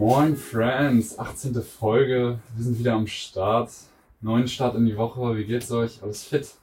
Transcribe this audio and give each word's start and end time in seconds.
Moin 0.00 0.34
Friends, 0.34 1.18
18. 1.18 1.62
Folge, 1.62 2.38
wir 2.56 2.64
sind 2.64 2.78
wieder 2.78 2.94
am 2.94 3.06
Start. 3.06 3.70
Neuen 4.22 4.48
Start 4.48 4.74
in 4.74 4.86
die 4.86 4.96
Woche, 4.96 5.36
wie 5.36 5.44
geht's 5.44 5.70
euch? 5.70 6.02
Alles 6.02 6.24
fit? 6.24 6.54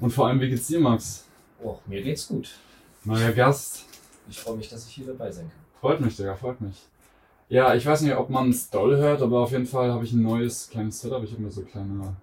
Und 0.00 0.10
vor 0.10 0.26
allem, 0.26 0.40
wie 0.40 0.48
geht's 0.48 0.66
dir, 0.66 0.80
Max? 0.80 1.26
Oh, 1.62 1.76
mir 1.84 2.00
geht's 2.00 2.26
gut. 2.26 2.56
Neuer 3.04 3.32
Gast. 3.32 3.84
Ich 4.26 4.40
freue 4.40 4.56
mich, 4.56 4.70
dass 4.70 4.88
ich 4.88 4.94
hier 4.94 5.06
dabei 5.06 5.30
sein 5.30 5.50
kann. 5.50 5.80
Freut 5.82 6.00
mich, 6.00 6.16
Digga, 6.16 6.34
freut 6.34 6.58
mich. 6.62 6.82
Ja, 7.50 7.74
ich 7.74 7.84
weiß 7.84 8.00
nicht, 8.00 8.16
ob 8.16 8.30
man 8.30 8.48
es 8.48 8.70
doll 8.70 8.96
hört, 8.96 9.20
aber 9.20 9.40
auf 9.40 9.52
jeden 9.52 9.66
Fall 9.66 9.92
habe 9.92 10.06
ich 10.06 10.14
ein 10.14 10.22
neues 10.22 10.70
kleines 10.70 10.98
Setup. 10.98 11.22
Ich 11.24 11.32
habe 11.32 11.42
mir 11.42 11.50
so 11.50 11.60
kleine, 11.60 12.16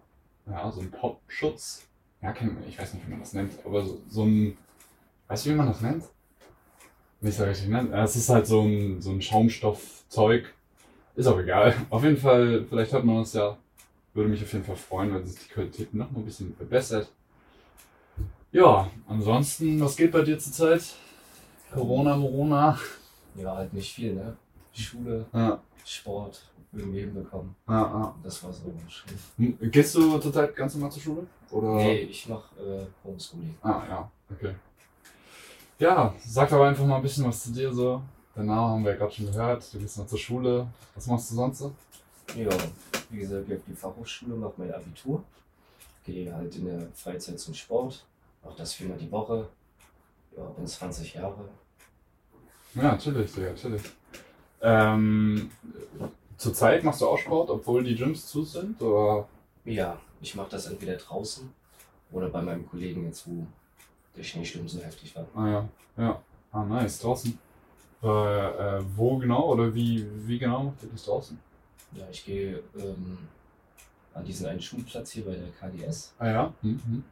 ja, 0.47 0.71
so 0.71 0.79
einen 0.79 0.89
Popschutz. 0.89 1.85
Ja, 2.23 2.31
kein, 2.31 2.57
ich 2.67 2.79
weiß 2.79 2.95
nicht, 2.95 3.05
wie 3.05 3.11
man 3.11 3.19
das 3.19 3.33
nennt, 3.33 3.51
aber 3.63 3.85
so, 3.85 4.01
so 4.09 4.23
ein, 4.23 4.57
weißt 5.27 5.45
du, 5.45 5.49
wie 5.51 5.55
man 5.55 5.67
das 5.67 5.81
nennt? 5.81 6.05
Nicht 7.23 7.37
so 7.37 7.45
richtig 7.45 7.69
nennt. 7.69 7.93
Es 7.93 8.15
ist 8.17 8.29
halt 8.29 8.45
so 8.45 8.61
ein, 8.61 9.01
so 9.01 9.11
ein 9.11 9.21
Schaumstoffzeug. 9.21 10.53
Ist 11.15 11.25
auch 11.27 11.39
egal. 11.39 11.73
Auf 11.89 12.03
jeden 12.03 12.17
Fall, 12.17 12.65
vielleicht 12.69 12.91
hört 12.91 13.05
man 13.05 13.19
das 13.19 13.33
ja. 13.33 13.57
Würde 14.13 14.29
mich 14.29 14.43
auf 14.43 14.53
jeden 14.53 14.63
Fall 14.63 14.75
freuen, 14.75 15.11
wenn 15.11 15.25
sich 15.25 15.39
die 15.47 15.51
Qualität 15.51 15.91
noch 15.95 16.11
mal 16.11 16.19
ein 16.19 16.25
bisschen 16.25 16.53
verbessert. 16.55 17.09
Ja, 18.51 18.87
ansonsten, 19.07 19.81
was 19.81 19.95
geht 19.95 20.11
bei 20.11 20.21
dir 20.21 20.37
zurzeit? 20.37 20.83
Corona, 21.73 22.15
Morona. 22.15 22.77
Ja, 23.35 23.55
halt 23.55 23.73
nicht 23.73 23.91
viel, 23.91 24.13
ne? 24.13 24.37
Schule, 24.71 25.25
Ja, 25.33 25.59
Sport, 25.83 26.47
irgendwie 26.71 26.99
hinbekommen. 26.99 27.55
ja, 27.67 27.81
ja. 27.81 28.15
Das 28.21 28.43
war 28.43 28.53
so 28.53 28.71
schön. 28.87 29.57
Hm, 29.59 29.71
Gehst 29.71 29.95
du 29.95 30.19
zurzeit 30.19 30.55
ganz 30.55 30.75
normal 30.75 30.91
zur 30.91 31.01
Schule? 31.01 31.27
Oder? 31.49 31.75
Nee, 31.77 32.01
ich 32.01 32.27
mach 32.29 32.51
äh, 32.57 32.85
Homeschooling. 33.03 33.55
Ah, 33.63 33.81
ja, 33.89 34.11
okay. 34.31 34.53
Ja, 35.83 36.15
sag 36.25 36.49
aber 36.53 36.67
einfach 36.67 36.85
mal 36.85 36.95
ein 36.95 37.01
bisschen 37.01 37.25
was 37.25 37.43
zu 37.43 37.51
dir 37.51 37.73
so. 37.73 38.01
Deinen 38.33 38.45
Namen 38.45 38.71
haben 38.71 38.85
wir 38.85 38.91
ja 38.91 38.97
gerade 38.97 39.11
schon 39.11 39.25
gehört. 39.25 39.73
Du 39.73 39.79
gehst 39.79 39.97
noch 39.97 40.07
zur 40.07 40.17
Schule. 40.17 40.65
Was 40.95 41.07
machst 41.07 41.29
du 41.29 41.35
sonst 41.35 41.59
so? 41.59 41.75
Ja, 42.37 42.49
wie 43.09 43.17
gesagt, 43.17 43.47
gehe 43.47 43.57
auf 43.57 43.63
die 43.67 43.75
Fachhochschule, 43.75 44.33
mache 44.33 44.53
mein 44.55 44.73
Abitur. 44.73 45.21
Gehe 46.05 46.33
halt 46.33 46.55
in 46.55 46.67
der 46.67 46.87
Freizeit 46.93 47.37
zum 47.37 47.53
Sport. 47.53 48.05
Auch 48.45 48.55
das 48.55 48.73
viermal 48.73 48.97
die 48.97 49.11
Woche. 49.11 49.49
Ja, 50.37 50.45
bin 50.45 50.65
20 50.65 51.15
Jahre. 51.15 51.49
Ja, 52.75 52.83
natürlich, 52.83 53.33
Digga, 53.33 53.49
natürlich. 53.49 53.81
Ähm, 54.61 55.51
zurzeit 56.37 56.85
machst 56.85 57.01
du 57.01 57.09
auch 57.09 57.17
Sport, 57.17 57.49
obwohl 57.49 57.83
die 57.83 57.95
Gyms 57.95 58.25
zu 58.27 58.43
sind? 58.43 58.81
Oder? 58.81 59.27
Ja, 59.65 59.99
ich 60.21 60.33
mache 60.33 60.51
das 60.51 60.65
entweder 60.67 60.95
draußen 60.95 61.51
oder 62.13 62.29
bei 62.29 62.41
meinem 62.41 62.69
Kollegen 62.69 63.03
jetzt, 63.03 63.27
wo 63.27 63.45
der 64.15 64.23
Schneesturm 64.23 64.67
so 64.67 64.79
heftig 64.81 65.15
war. 65.15 65.25
Ah 65.35 65.47
ja, 65.49 65.69
ja. 65.97 66.21
Ah, 66.51 66.63
nice, 66.63 66.99
draußen. 66.99 67.37
Äh, 68.03 68.07
äh, 68.07 68.81
wo 68.95 69.17
genau 69.17 69.53
oder 69.53 69.73
wie, 69.73 70.05
wie 70.27 70.37
genau 70.37 70.63
macht 70.65 70.83
ihr 70.83 70.89
das 70.91 71.05
draußen? 71.05 71.39
Ja, 71.93 72.03
ich 72.11 72.25
gehe 72.25 72.61
ähm, 72.77 73.17
an 74.13 74.25
diesen 74.25 74.45
einen 74.47 74.61
Schulplatz 74.61 75.11
hier 75.11 75.25
bei 75.25 75.35
der 75.35 75.49
KDS. 75.59 76.13
Ah 76.19 76.27
ja? 76.27 76.53
Mhm. 76.61 77.03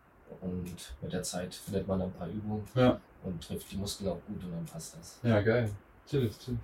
Und 0.41 0.93
mit 1.01 1.13
der 1.13 1.23
Zeit 1.23 1.53
findet 1.55 1.87
man 1.87 2.01
ein 2.01 2.11
paar 2.11 2.27
Übungen 2.27 2.63
Ja. 2.75 2.99
und 3.23 3.41
trifft 3.45 3.71
die 3.71 3.77
Muskeln 3.77 4.09
auch 4.09 4.19
gut 4.27 4.43
und 4.43 4.51
dann 4.51 4.65
passt 4.65 4.95
das. 4.97 5.19
Ja, 5.23 5.41
geil. 5.41 5.69
Chillig, 6.09 6.37
chillig. 6.39 6.59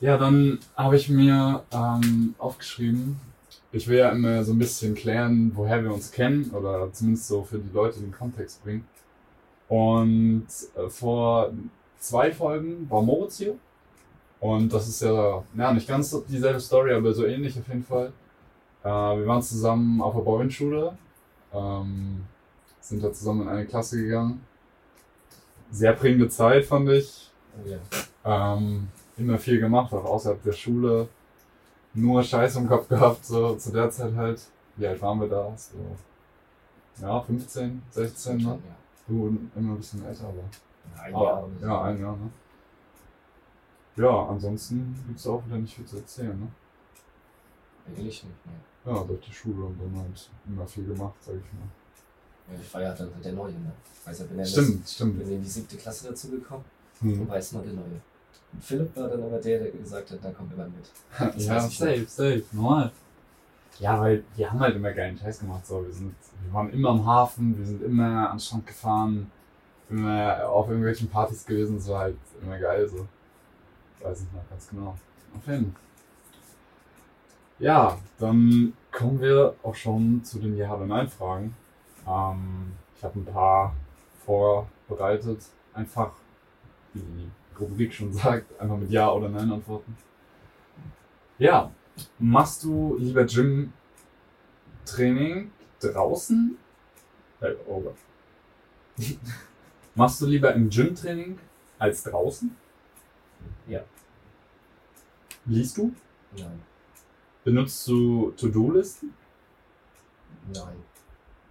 Ja, 0.00 0.16
dann 0.16 0.58
habe 0.76 0.96
ich 0.96 1.08
mir 1.08 1.62
ähm, 1.72 2.34
aufgeschrieben, 2.38 3.20
ich 3.72 3.86
will 3.86 3.98
ja 3.98 4.10
immer 4.10 4.42
so 4.44 4.52
ein 4.52 4.58
bisschen 4.58 4.94
klären, 4.94 5.52
woher 5.54 5.82
wir 5.82 5.92
uns 5.92 6.10
kennen 6.10 6.50
oder 6.52 6.90
zumindest 6.92 7.28
so 7.28 7.44
für 7.44 7.58
die 7.58 7.72
Leute 7.72 8.00
den 8.00 8.12
Kontext 8.12 8.62
bringen. 8.64 8.86
Und 9.70 10.48
äh, 10.74 10.88
vor 10.88 11.52
zwei 12.00 12.32
Folgen 12.32 12.90
war 12.90 13.02
Moritz 13.02 13.38
hier. 13.38 13.54
Und 14.40 14.72
das 14.72 14.88
ist 14.88 15.02
ja, 15.02 15.44
ja, 15.54 15.72
nicht 15.72 15.86
ganz 15.86 16.16
dieselbe 16.26 16.58
Story, 16.58 16.92
aber 16.92 17.14
so 17.14 17.24
ähnlich 17.24 17.56
auf 17.56 17.68
jeden 17.68 17.84
Fall. 17.84 18.12
Äh, 18.82 18.88
wir 18.88 19.26
waren 19.26 19.42
zusammen 19.42 20.02
auf 20.02 20.14
der 20.14 20.22
Bauernschule, 20.22 20.98
ähm, 21.52 22.24
sind 22.80 23.04
da 23.04 23.12
zusammen 23.12 23.42
in 23.42 23.48
eine 23.48 23.66
Klasse 23.66 24.02
gegangen. 24.02 24.44
Sehr 25.70 25.92
prägende 25.92 26.28
Zeit, 26.28 26.64
fand 26.64 26.88
ich. 26.88 27.30
Oh. 27.64 28.28
Ähm, 28.28 28.88
immer 29.16 29.38
viel 29.38 29.60
gemacht, 29.60 29.92
auch 29.92 30.04
außerhalb 30.04 30.42
der 30.42 30.52
Schule. 30.52 31.08
Nur 31.94 32.24
Scheiß 32.24 32.56
im 32.56 32.66
Kopf 32.66 32.88
gehabt, 32.88 33.24
so 33.24 33.54
zu 33.54 33.70
der 33.70 33.88
Zeit 33.90 34.16
halt. 34.16 34.40
Wie 34.74 34.86
alt 34.86 35.00
waren 35.00 35.20
wir 35.20 35.28
da? 35.28 35.52
So, 35.56 35.78
ja, 37.02 37.20
15, 37.20 37.82
16, 37.90 38.36
ne? 38.38 38.42
Ja. 38.44 38.58
Du 39.10 39.26
immer 39.56 39.72
ein 39.72 39.76
bisschen 39.76 40.04
älter, 40.06 40.24
aber. 40.28 40.44
Ein 41.02 41.14
Aber- 41.14 41.24
Jahr 41.24 41.48
so. 41.60 41.66
Ja, 41.66 41.82
ein 41.82 42.00
Jahr, 42.00 42.16
ne? 42.16 42.30
Ja, 43.96 44.26
ansonsten 44.28 44.94
gibt's 45.08 45.26
auch 45.26 45.44
wieder 45.46 45.56
nicht 45.58 45.74
viel 45.74 45.84
zu 45.84 45.96
erzählen, 45.96 46.38
ne? 46.38 46.46
Eigentlich 47.88 48.22
nicht 48.24 48.46
mehr. 48.46 48.94
Ja, 48.94 49.02
durch 49.04 49.20
die 49.20 49.32
Schule 49.32 49.64
und 49.64 49.78
dann 49.80 50.00
halt 50.00 50.30
immer 50.46 50.66
viel 50.66 50.84
gemacht, 50.86 51.14
sag 51.20 51.34
ich 51.34 51.52
mal. 51.52 52.54
Ja, 52.54 52.60
ich 52.60 52.72
war 52.74 52.82
ja 52.82 52.94
dann 52.94 53.12
halt 53.12 53.24
der 53.24 53.32
Neue, 53.32 53.52
ne? 53.52 53.72
Also 54.04 54.24
bin 54.26 54.38
ja 54.38 54.44
Stimmt, 54.44 54.82
Das, 54.84 54.94
stimmt. 54.94 55.18
bin 55.18 55.28
in 55.32 55.42
die 55.42 55.48
siebte 55.48 55.76
Klasse 55.76 56.08
dazu 56.08 56.30
gekommen 56.30 56.64
Hm. 57.00 57.20
und 57.22 57.28
war 57.28 57.36
jetzt 57.36 57.52
mal 57.52 57.62
der 57.64 57.72
Neue. 57.74 58.00
Und 58.52 58.62
Philipp 58.64 58.96
war 58.96 59.08
dann 59.08 59.22
immer 59.24 59.38
der, 59.38 59.58
der 59.60 59.70
gesagt 59.72 60.10
hat, 60.10 60.18
da 60.24 60.30
kommt 60.30 60.52
immer 60.52 60.66
mit. 60.66 60.90
Das 61.34 61.44
ja, 61.46 61.60
safe, 61.60 62.04
safe, 62.06 62.44
normal. 62.52 62.92
Ja, 63.80 63.98
weil 63.98 64.22
wir 64.36 64.50
haben 64.50 64.60
halt 64.60 64.76
immer 64.76 64.92
geilen 64.92 65.16
Scheiß 65.16 65.40
gemacht. 65.40 65.66
So. 65.66 65.84
Wir, 65.84 65.92
sind, 65.92 66.14
wir 66.44 66.52
waren 66.52 66.70
immer 66.70 66.90
am 66.90 67.04
Hafen, 67.06 67.58
wir 67.58 67.66
sind 67.66 67.82
immer 67.82 68.28
an 68.28 68.36
den 68.36 68.40
Strand 68.40 68.66
gefahren, 68.66 69.30
immer 69.88 70.46
auf 70.48 70.68
irgendwelchen 70.68 71.08
Partys 71.08 71.46
gewesen. 71.46 71.78
Es 71.78 71.88
war 71.88 72.00
halt 72.00 72.18
immer 72.42 72.58
geil. 72.58 72.86
So. 72.86 73.08
Weiß 74.02 74.22
ich 74.22 74.32
noch 74.32 74.48
ganz 74.50 74.68
genau. 74.68 74.96
Auf 75.34 75.46
jeden. 75.46 75.74
Ja, 77.58 77.98
dann 78.18 78.74
kommen 78.92 79.20
wir 79.20 79.54
auch 79.62 79.74
schon 79.74 80.22
zu 80.24 80.38
den 80.38 80.56
Ja- 80.56 80.74
oder 80.74 80.86
Nein-Fragen. 80.86 81.54
Ähm, 82.06 82.72
ich 82.96 83.02
habe 83.02 83.18
ein 83.18 83.24
paar 83.24 83.74
vorbereitet. 84.26 85.42
Einfach, 85.72 86.12
wie 86.92 87.00
die 87.00 87.30
Rubrik 87.58 87.94
schon 87.94 88.12
sagt, 88.12 88.60
einfach 88.60 88.76
mit 88.76 88.90
Ja 88.90 89.10
oder 89.10 89.28
Nein 89.28 89.50
antworten. 89.50 89.96
Ja, 91.38 91.70
machst 92.18 92.64
du 92.64 92.96
lieber 92.98 93.24
Gym-Training 93.24 95.50
draußen? 95.80 96.58
Äh, 97.40 97.54
oh 97.66 97.80
Gott. 97.80 97.96
machst 99.94 100.20
du 100.20 100.26
lieber 100.26 100.52
im 100.54 100.68
Gym-Training 100.68 101.38
als 101.78 102.02
draußen? 102.02 102.54
Ja. 103.66 103.82
Liest 105.46 105.78
du? 105.78 105.94
Nein. 106.36 106.60
Benutzt 107.44 107.88
du 107.88 108.32
To-Do-Listen? 108.32 109.14
Nein. 110.52 110.76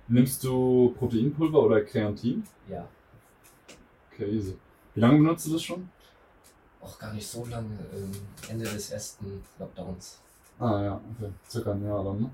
Nimmst 0.08 0.44
du 0.44 0.94
Proteinpulver 0.98 1.64
oder 1.64 1.82
Kreatin? 1.82 2.44
Ja. 2.68 2.88
Okay, 4.12 4.26
easy. 4.26 4.58
Wie 4.94 5.00
lange 5.00 5.20
benutzt 5.20 5.48
du 5.48 5.54
das 5.54 5.64
schon? 5.64 5.90
Auch 6.82 6.98
gar 6.98 7.14
nicht 7.14 7.28
so 7.28 7.46
lange. 7.46 7.78
Ähm, 7.94 8.12
Ende 8.50 8.66
des 8.66 8.92
ersten 8.92 9.44
Lockdowns. 9.58 10.20
Ah 10.60 10.84
ja, 10.84 11.02
okay. 11.18 11.32
Circa 11.50 11.72
ein 11.72 11.84
Jahr 11.86 12.04
dann, 12.04 12.22
ne? 12.22 12.30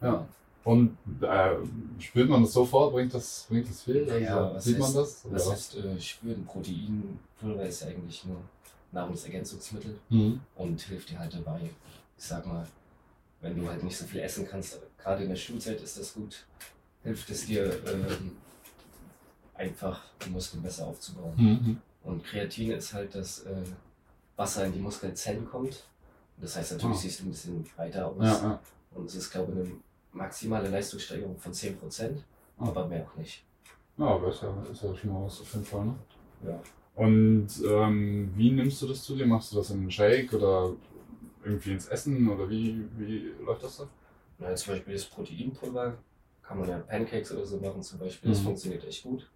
Ja. 0.00 0.26
Und 0.64 0.96
äh, 1.22 1.56
spürt 1.98 2.28
man 2.28 2.42
das 2.42 2.52
sofort? 2.52 2.92
Bringt 2.92 3.14
das, 3.14 3.46
bringt 3.48 3.68
das 3.70 3.82
viel? 3.82 4.04
Naja, 4.04 4.48
also, 4.50 4.60
sieht 4.70 4.78
man 4.78 4.90
heißt- 4.90 4.94
das? 4.96 5.24
Oder 5.24 5.34
Was 5.36 5.50
heißt 5.50 5.76
äh, 5.76 6.00
spüren? 6.00 6.44
Proteinpulver 6.44 7.62
ist 7.64 7.80
ja 7.82 7.88
eigentlich 7.88 8.24
nur 8.26 8.36
Nahrungsergänzungsmittel 8.92 9.98
Mhm. 10.10 10.40
und 10.56 10.80
hilft 10.82 11.10
dir 11.10 11.18
halt 11.18 11.32
dabei. 11.34 11.60
Ich 12.18 12.24
sag 12.24 12.44
mal, 12.46 12.66
wenn 13.40 13.56
du 13.56 13.68
halt 13.68 13.82
nicht 13.84 13.96
so 13.96 14.04
viel 14.04 14.20
essen 14.20 14.46
kannst, 14.48 14.78
gerade 14.98 15.22
in 15.22 15.28
der 15.30 15.36
Schulzeit 15.36 15.80
ist 15.80 15.98
das 15.98 16.12
gut, 16.14 16.44
hilft 17.04 17.30
es 17.30 17.46
dir 17.46 17.72
ähm, 17.86 18.32
einfach 19.54 20.00
die 20.24 20.30
Muskeln 20.30 20.62
besser 20.62 20.86
aufzubauen. 20.86 21.34
Mhm. 21.36 21.78
Und 22.04 22.24
Kreatin 22.24 22.72
ist 22.72 22.92
halt, 22.92 23.14
dass 23.14 23.40
äh, 23.44 23.62
Wasser 24.36 24.64
in 24.66 24.72
die 24.72 24.78
Muskelzellen 24.80 25.46
kommt. 25.48 25.84
Das 26.40 26.56
heißt, 26.56 26.72
natürlich 26.72 26.96
Ah. 26.96 27.00
siehst 27.00 27.20
du 27.20 27.24
ein 27.24 27.30
bisschen 27.30 27.64
breiter 27.76 28.06
aus. 28.06 28.16
Ja, 28.24 28.42
ja. 28.42 28.60
Und 28.94 29.06
es 29.06 29.14
ist, 29.16 29.30
glaube 29.30 29.52
ich, 29.52 29.58
eine 29.58 29.70
maximale 30.12 30.68
Leistungssteigerung 30.68 31.36
von 31.38 31.52
10%, 31.52 32.24
Ah. 32.58 32.68
aber 32.68 32.86
mehr 32.86 33.04
auch 33.06 33.16
nicht. 33.16 33.44
Ja, 33.96 34.06
aber 34.06 34.28
ist 34.28 34.42
ja, 34.42 34.62
ist 34.70 34.82
ja 34.82 34.94
schon 34.94 35.12
mal 35.12 35.24
was 35.24 35.40
auf 35.40 35.52
jeden 35.52 35.64
Fall, 35.64 35.86
ne? 35.86 35.94
Ja. 36.46 36.60
Und 36.94 37.48
ähm, 37.64 38.32
wie 38.36 38.50
nimmst 38.50 38.80
du 38.82 38.86
das 38.88 39.02
zu 39.02 39.16
dir? 39.16 39.26
Machst 39.26 39.52
du 39.52 39.56
das 39.56 39.70
in 39.70 39.80
einen 39.80 39.90
Shake 39.90 40.32
oder 40.32 40.72
irgendwie 41.44 41.72
ins 41.72 41.86
Essen 41.88 42.28
oder 42.28 42.48
wie, 42.48 42.84
wie 42.96 43.32
läuft 43.44 43.62
das 43.64 43.78
da? 43.78 43.88
Na, 44.38 44.54
zum 44.54 44.74
Beispiel 44.74 44.94
das 44.94 45.04
Proteinpulver 45.04 45.98
kann 46.42 46.58
man 46.60 46.68
ja 46.68 46.78
Pancakes 46.78 47.32
oder 47.32 47.44
so 47.44 47.58
machen 47.58 47.82
zum 47.82 47.98
Beispiel. 47.98 48.30
Das 48.30 48.40
Mhm. 48.40 48.44
funktioniert 48.44 48.84
echt 48.84 49.02
gut. 49.02 49.28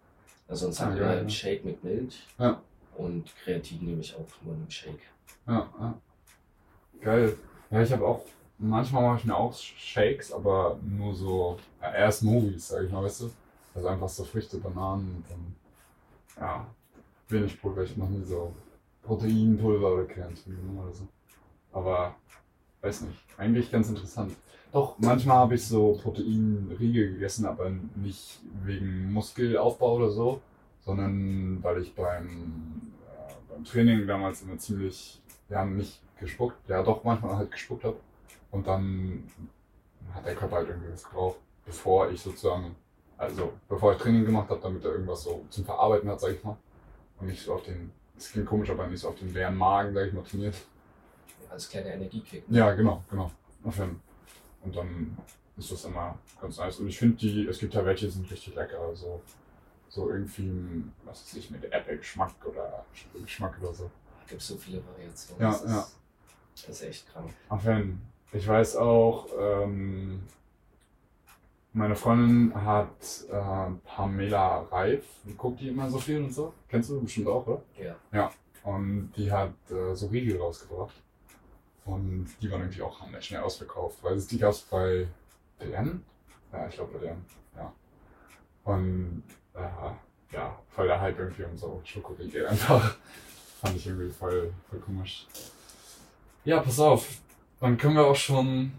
Also 0.48 0.66
sonst 0.66 0.81
Ah, 0.81 0.87
haben 0.87 0.96
wir 0.96 1.06
halt 1.08 1.20
einen 1.20 1.31
Shake 1.31 1.64
mit 1.64 1.82
Milch. 1.84 2.26
Ja. 2.38 2.60
Und 2.96 3.31
Kreatin 3.44 3.84
nehme 3.84 4.00
ich 4.00 4.14
auch 4.14 4.26
nur 4.43 4.55
in 4.55 4.60
einem 4.60 4.70
Shake. 4.70 5.00
Ja, 5.46 5.69
ja. 5.78 6.00
Geil. 7.02 7.37
Ja, 7.70 7.82
ich 7.82 7.93
habe 7.93 8.06
auch, 8.06 8.25
manchmal 8.58 9.02
mache 9.02 9.19
ich 9.19 9.25
mir 9.25 9.37
auch 9.37 9.54
Shakes, 9.54 10.32
aber 10.32 10.78
nur 10.82 11.14
so, 11.14 11.58
ja, 11.81 11.93
eher 11.93 12.12
Smoothies, 12.12 12.69
sag 12.69 12.84
ich 12.84 12.93
mal, 12.93 13.02
weißt 13.04 13.22
du? 13.22 13.31
Also 13.75 13.88
einfach 13.88 14.08
so 14.08 14.25
Früchte, 14.25 14.58
Bananen 14.58 15.16
und 15.16 15.25
dann, 15.31 15.56
ja, 16.38 16.66
wenig 17.28 17.60
Pulver. 17.60 17.82
Ich 17.82 17.96
mache 17.96 18.10
nie 18.10 18.25
so 18.25 18.54
Proteinpulver 19.02 19.94
oder 19.94 20.04
Kreatin 20.04 20.78
oder 20.78 20.93
so. 20.93 21.08
Aber 21.72 22.14
weiß 22.82 23.02
nicht. 23.02 23.19
Eigentlich 23.38 23.70
ganz 23.70 23.88
interessant. 23.88 24.32
Doch, 24.72 24.98
manchmal 24.98 25.38
habe 25.38 25.55
ich 25.55 25.66
so 25.66 25.98
Proteinriegel 26.02 27.14
gegessen, 27.14 27.46
aber 27.46 27.70
nicht 27.96 28.40
wegen 28.64 29.12
Muskelaufbau 29.12 29.96
oder 29.96 30.10
so, 30.10 30.40
sondern 30.81 31.62
weil 31.62 31.82
ich 31.82 31.94
beim, 31.94 32.93
äh, 33.06 33.32
beim 33.52 33.64
Training 33.64 34.06
damals 34.06 34.43
immer 34.43 34.58
ziemlich, 34.58 35.20
ja, 35.52 35.64
nicht 35.64 36.00
gespuckt, 36.19 36.56
ja 36.69 36.82
doch 36.82 37.04
manchmal 37.04 37.37
halt 37.37 37.50
gespuckt 37.50 37.84
habe. 37.84 37.96
Und 38.50 38.66
dann 38.66 39.25
hat 40.14 40.26
der 40.26 40.34
Körper 40.34 40.56
halt 40.56 40.69
irgendwie 40.69 40.93
was 40.93 41.04
gebraucht, 41.04 41.38
bevor 41.64 42.10
ich 42.10 42.20
sozusagen, 42.20 42.75
also 43.19 43.52
bevor 43.69 43.93
ich 43.93 43.99
Training 43.99 44.25
gemacht 44.25 44.49
habe, 44.50 44.60
damit 44.60 44.84
er 44.84 44.93
irgendwas 44.93 45.22
so 45.22 45.44
zum 45.50 45.64
Verarbeiten 45.64 46.08
hat, 46.08 46.20
sag 46.20 46.32
ich 46.32 46.43
mal. 46.43 46.56
Und 47.19 47.28
nicht 47.28 47.43
so 47.43 47.54
auf 47.54 47.62
den, 47.62 47.93
das 48.14 48.31
klingt 48.31 48.46
komisch, 48.46 48.70
aber 48.70 48.87
nicht 48.87 49.00
so 49.00 49.08
auf 49.08 49.19
den 49.19 49.32
leeren 49.32 49.56
Magen, 49.56 49.94
sag 49.94 50.06
ich 50.06 50.12
mal, 50.12 50.25
trainiert. 50.25 50.56
Als 51.50 51.69
kleiner 51.69 51.94
Energiekick. 51.94 52.44
Ja, 52.48 52.72
genau, 52.72 53.05
genau. 53.10 53.31
Und 53.62 54.76
dann 54.76 55.19
ist 55.56 55.70
das 55.70 55.84
immer 55.84 56.19
ganz 56.40 56.58
nice. 56.58 56.78
Und 56.78 56.88
ich 56.88 56.98
finde 56.98 57.16
die, 57.16 57.46
es 57.46 57.58
gibt 57.58 57.75
ja 57.75 57.84
welche, 57.84 58.06
die 58.06 58.12
sind 58.12 58.31
richtig 58.31 58.55
lecker. 58.55 58.81
Also 58.81 59.20
so 59.88 60.08
irgendwie, 60.08 60.84
was 61.05 61.22
weiß 61.22 61.34
ich, 61.37 61.50
mit 61.50 61.64
Apple-Geschmack 61.64 62.34
oder 62.46 62.84
Geschmack 63.22 63.56
oder 63.60 63.75
so. 63.75 63.90
Gibt 64.28 64.42
so 64.42 64.56
viele 64.56 64.82
Variationen. 64.86 65.42
Ja, 65.42 65.50
das 65.50 65.62
ist, 65.62 65.70
ja. 65.70 65.86
Das 66.54 66.69
ist 66.69 66.82
echt 66.82 67.12
krank. 67.12 67.30
Auf 67.48 67.64
jeden 67.64 68.00
Fall. 68.30 68.38
Ich 68.40 68.48
weiß 68.48 68.76
auch, 68.76 69.28
ähm, 69.38 70.22
meine 71.74 71.96
Freundin 71.96 72.54
hat 72.54 73.24
äh, 73.30 73.70
Pamela 73.84 74.62
Reif, 74.70 75.04
guckt 75.36 75.60
die 75.60 75.69
immer 75.69 75.90
so 75.90 75.98
viel 75.98 76.19
und 76.19 76.32
so. 76.32 76.52
Kennst 76.69 76.90
du 76.90 77.00
bestimmt 77.00 77.28
auch, 77.28 77.46
oder? 77.46 77.62
Ja. 78.12 78.30
Und 78.64 79.12
die 79.16 79.30
hat 79.30 79.52
äh, 79.70 79.94
so 79.94 80.06
Riegel 80.06 80.38
rausgebracht. 80.40 80.94
Und 81.84 82.28
die 82.40 82.50
waren 82.50 82.60
irgendwie 82.60 82.82
auch 82.82 83.00
hammer 83.00 83.20
schnell 83.20 83.42
ausverkauft, 83.42 84.02
weil 84.02 84.16
es 84.16 84.26
die 84.26 84.38
gab 84.38 84.52
es 84.52 84.60
bei 84.60 85.08
DM. 85.60 86.02
Ja, 86.52 86.69
ich 86.69 86.74
glaube 86.74 86.98
bei 86.98 87.06
DM, 87.06 87.24
ja. 87.56 87.72
Und 88.64 89.22
äh, 89.54 90.34
ja, 90.34 90.58
voll 90.70 90.86
der 90.86 91.00
Hype 91.00 91.19
irgendwie 91.19 91.44
um 91.44 91.56
so 91.56 91.80
Schokoriegel 91.84 92.46
einfach. 92.46 92.96
Fand 93.62 93.76
ich 93.76 93.86
irgendwie 93.86 94.10
voll, 94.10 94.52
voll 94.68 94.80
komisch. 94.80 95.24
Ja, 96.44 96.58
pass 96.60 96.80
auf. 96.80 97.08
Dann 97.60 97.78
können 97.78 97.94
wir 97.94 98.04
auch 98.04 98.16
schon 98.16 98.72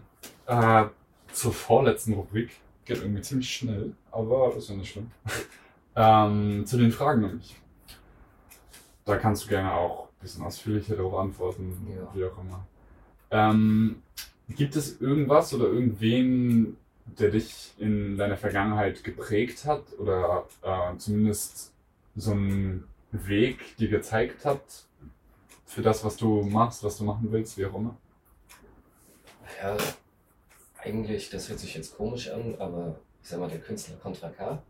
äh, 0.46 0.84
zur 1.32 1.54
vorletzten 1.54 2.12
Rubrik. 2.12 2.50
Geht 2.84 2.98
irgendwie 2.98 3.22
ziemlich 3.22 3.50
schnell, 3.50 3.94
aber 4.12 4.54
ist 4.54 4.68
ja 4.68 4.76
nicht 4.76 4.92
schlimm. 4.92 5.10
ähm, 5.96 6.66
zu 6.66 6.76
den 6.76 6.92
Fragen 6.92 7.22
nämlich. 7.22 7.56
Da 9.06 9.16
kannst 9.16 9.44
du 9.44 9.48
gerne 9.48 9.72
auch 9.72 10.04
ein 10.08 10.20
bisschen 10.20 10.44
ausführlicher 10.44 10.96
darauf 10.96 11.14
antworten, 11.14 11.74
Ja. 11.88 12.06
wie 12.14 12.24
auch 12.26 12.38
immer. 12.38 12.66
Ähm, 13.30 14.02
gibt 14.50 14.76
es 14.76 15.00
irgendwas 15.00 15.54
oder 15.54 15.64
irgendwen, 15.64 16.76
der 17.06 17.30
dich 17.30 17.72
in 17.78 18.18
deiner 18.18 18.36
Vergangenheit 18.36 19.02
geprägt 19.02 19.64
hat 19.64 19.82
oder 19.98 20.44
äh, 20.60 20.94
zumindest 20.98 21.72
so 22.16 22.32
einen 22.32 22.84
Weg 23.14 23.76
dir 23.76 23.88
gezeigt 23.88 24.44
hat 24.44 24.62
für 25.64 25.82
das, 25.82 26.04
was 26.04 26.16
du 26.16 26.42
machst, 26.42 26.82
was 26.82 26.98
du 26.98 27.04
machen 27.04 27.30
willst, 27.30 27.56
wie 27.56 27.66
auch 27.66 27.74
immer? 27.74 27.96
Ja, 29.62 29.76
eigentlich, 30.82 31.30
das 31.30 31.48
hört 31.48 31.60
sich 31.60 31.74
jetzt 31.74 31.96
komisch 31.96 32.28
an, 32.30 32.56
aber 32.58 32.98
ich 33.22 33.28
sag 33.28 33.40
mal, 33.40 33.48
der 33.48 33.60
Künstler 33.60 33.96
Contra 33.96 34.28
K, 34.30 34.62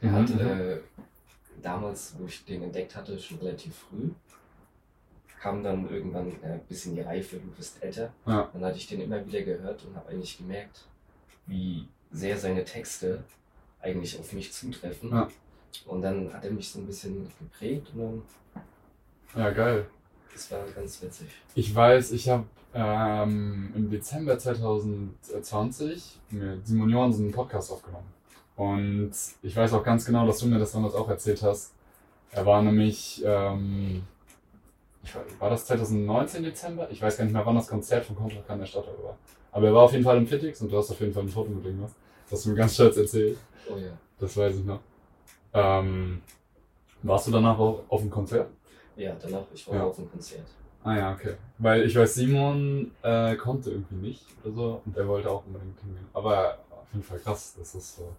der 0.00 0.10
Mhm, 0.10 0.16
hat 0.16 0.30
mhm. 0.30 0.40
äh, 0.40 0.78
damals, 1.62 2.14
wo 2.18 2.26
ich 2.26 2.44
den 2.44 2.62
entdeckt 2.62 2.96
hatte, 2.96 3.18
schon 3.18 3.38
relativ 3.38 3.74
früh, 3.76 4.10
kam 5.40 5.62
dann 5.62 5.88
irgendwann 5.90 6.28
äh, 6.42 6.60
bis 6.68 6.86
in 6.86 6.94
die 6.94 7.00
Reife, 7.02 7.36
du 7.36 7.48
bist 7.56 7.82
älter. 7.82 8.12
Ja. 8.26 8.48
Dann 8.52 8.64
hatte 8.64 8.78
ich 8.78 8.86
den 8.86 9.00
immer 9.00 9.24
wieder 9.26 9.42
gehört 9.42 9.84
und 9.84 9.96
habe 9.96 10.10
eigentlich 10.10 10.38
gemerkt, 10.38 10.86
wie 11.46 11.88
sehr 12.12 12.38
seine 12.38 12.64
Texte 12.64 13.24
eigentlich 13.80 14.18
auf 14.18 14.32
mich 14.32 14.52
zutreffen. 14.52 15.10
Ja. 15.10 15.28
Und 15.86 16.02
dann 16.02 16.32
hat 16.32 16.44
er 16.44 16.50
mich 16.50 16.70
so 16.70 16.78
ein 16.78 16.86
bisschen 16.86 17.28
geprägt 17.38 17.88
und 17.94 18.00
dann, 18.00 19.42
Ja, 19.42 19.50
geil. 19.50 19.86
das 20.32 20.50
war 20.50 20.60
ganz 20.74 21.02
witzig. 21.02 21.28
Ich 21.54 21.74
weiß, 21.74 22.12
ich 22.12 22.28
habe 22.28 22.44
ähm, 22.74 23.72
im 23.74 23.90
Dezember 23.90 24.38
2020 24.38 26.20
mit 26.30 26.66
Simon 26.66 26.88
Johansen 26.90 27.24
einen 27.26 27.34
Podcast 27.34 27.70
aufgenommen. 27.70 28.06
Und 28.56 29.12
ich 29.42 29.56
weiß 29.56 29.72
auch 29.72 29.82
ganz 29.82 30.04
genau, 30.04 30.26
dass 30.26 30.38
du 30.38 30.46
mir 30.46 30.58
das 30.58 30.72
damals 30.72 30.94
auch 30.94 31.08
erzählt 31.08 31.42
hast. 31.42 31.72
Er 32.30 32.46
war 32.46 32.62
nämlich, 32.62 33.22
ähm, 33.24 34.02
war, 35.38 35.50
das 35.50 35.66
2019 35.66 36.42
Dezember? 36.44 36.90
Ich 36.90 37.02
weiß 37.02 37.16
gar 37.16 37.24
nicht 37.24 37.32
mehr, 37.32 37.44
wann 37.44 37.56
das 37.56 37.68
Konzert 37.68 38.04
von 38.04 38.16
Contra 38.16 38.40
K 38.40 38.52
in 38.54 38.60
der 38.60 38.66
Stadt 38.66 38.86
war. 39.02 39.16
Aber 39.50 39.66
er 39.66 39.74
war 39.74 39.82
auf 39.82 39.92
jeden 39.92 40.04
Fall 40.04 40.16
im 40.16 40.26
Fitix 40.26 40.60
und 40.62 40.72
du 40.72 40.78
hast 40.78 40.90
auf 40.90 41.00
jeden 41.00 41.12
Fall 41.12 41.24
ein 41.24 41.28
Foto 41.28 41.50
mit 41.50 41.64
ihm 41.64 41.76
gemacht. 41.76 41.94
Das 42.24 42.38
hast 42.38 42.46
du 42.46 42.50
mir 42.50 42.56
ganz 42.56 42.74
stolz 42.74 42.96
erzählt. 42.96 43.36
Oh 43.70 43.76
ja. 43.76 43.92
Das 44.18 44.36
weiß 44.36 44.56
ich 44.56 44.64
noch. 44.64 44.80
Ähm, 45.54 46.22
warst 47.02 47.26
du 47.26 47.30
danach 47.30 47.58
auch 47.58 47.84
auf 47.88 48.00
dem 48.00 48.10
Konzert? 48.10 48.50
Ja, 48.96 49.14
danach, 49.20 49.44
ich 49.52 49.66
war 49.68 49.74
Ja. 49.76 49.84
auf 49.84 49.96
dem 49.96 50.10
Konzert. 50.10 50.46
Ah 50.84 50.96
ja, 50.96 51.12
okay. 51.12 51.34
Weil 51.58 51.82
ich 51.84 51.94
weiß, 51.94 52.14
Simon 52.14 52.90
äh, 53.02 53.36
konnte 53.36 53.70
irgendwie 53.70 53.94
nicht 53.94 54.24
oder 54.44 54.54
so 54.54 54.82
und 54.84 54.96
er 54.96 55.06
wollte 55.06 55.30
auch 55.30 55.44
unbedingt 55.46 55.78
hingehen. 55.80 56.06
Aber 56.12 56.58
auf 56.70 56.86
jeden 56.92 57.04
Fall 57.04 57.18
krass, 57.20 57.54
dass 57.56 57.72
das 57.72 57.96
so, 57.96 58.12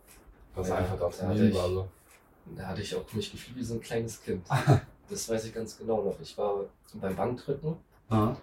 dass 0.56 0.70
er 0.70 0.76
Ja, 0.76 0.82
einfach 0.82 1.00
da 1.00 1.10
trainieren 1.10 1.54
war. 1.54 1.68
So. 1.68 1.88
Da 2.56 2.68
hatte 2.68 2.82
ich 2.82 2.96
auch 2.96 3.12
mich 3.14 3.32
gefühlt 3.32 3.58
wie 3.58 3.64
so 3.64 3.76
ein 3.76 3.82
kleines 3.82 4.22
Kind. 4.22 4.46
Das 5.10 5.28
weiß 5.30 5.44
ich 5.46 5.54
ganz 5.54 5.78
genau 5.78 6.02
noch. 6.02 6.18
Ich 6.22 6.36
war 6.38 6.62
beim 6.94 7.14
Bankdrücken 7.16 7.76
Ah, 8.10 8.36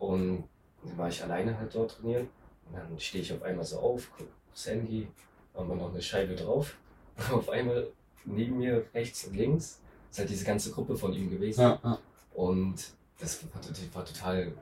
und 0.00 0.44
dann 0.82 0.98
war 0.98 1.08
ich 1.08 1.22
alleine 1.22 1.56
halt 1.56 1.72
dort 1.74 1.92
trainieren. 1.92 2.28
Und 2.66 2.76
dann 2.76 2.98
stehe 2.98 3.22
ich 3.22 3.32
auf 3.32 3.42
einmal 3.42 3.64
so 3.64 3.78
auf, 3.78 4.10
guck 4.18 4.26
aufs 4.52 4.66
Handy, 4.66 5.06
haben 5.54 5.68
wir 5.68 5.76
noch 5.76 5.90
eine 5.90 6.02
Scheibe 6.02 6.34
drauf. 6.34 6.76
Und 7.16 7.32
auf 7.38 7.48
einmal 7.48 7.86
neben 8.24 8.58
mir 8.58 8.84
rechts 8.94 9.24
und 9.24 9.34
links 9.36 9.80
ist 10.10 10.18
halt 10.18 10.28
diese 10.30 10.44
ganze 10.44 10.70
Gruppe 10.72 10.96
von 10.96 11.12
ihm 11.12 11.30
gewesen. 11.30 11.60
ja, 11.60 11.78
ja, 11.82 11.98
Und 12.34 12.74
das 13.18 13.42
war, 13.44 13.50
war 13.94 14.04
total, 14.04 14.52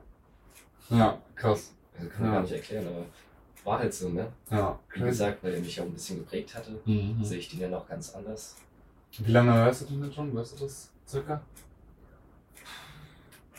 ja, 0.89 1.21
krass. 1.35 1.73
also 1.97 2.09
kann 2.09 2.21
man 2.21 2.29
Ja. 2.29 2.35
gar 2.35 2.41
nicht 2.43 2.53
erklären, 2.53 2.87
aber 2.87 3.05
war 3.63 3.79
halt 3.79 3.93
so, 3.93 4.09
ne? 4.09 4.31
Ja, 4.49 4.79
Wie 4.93 5.01
gesagt, 5.01 5.43
weil 5.43 5.53
er 5.53 5.59
mich 5.61 5.79
auch 5.79 5.85
ein 5.85 5.93
bisschen 5.93 6.19
geprägt 6.19 6.55
hatte, 6.55 6.79
Mhm. 6.85 7.23
sehe 7.23 7.39
ich 7.39 7.49
den 7.49 7.59
ja 7.59 7.67
noch 7.69 7.87
ganz 7.87 8.13
anders. 8.15 8.55
Wie 9.17 9.31
lange 9.31 9.53
hörst 9.53 9.81
du 9.81 9.85
den 9.85 10.01
denn 10.01 10.13
schon? 10.13 10.33
Weißt 10.35 10.53
du 10.59 10.63
das 10.63 10.89
circa? 11.07 11.41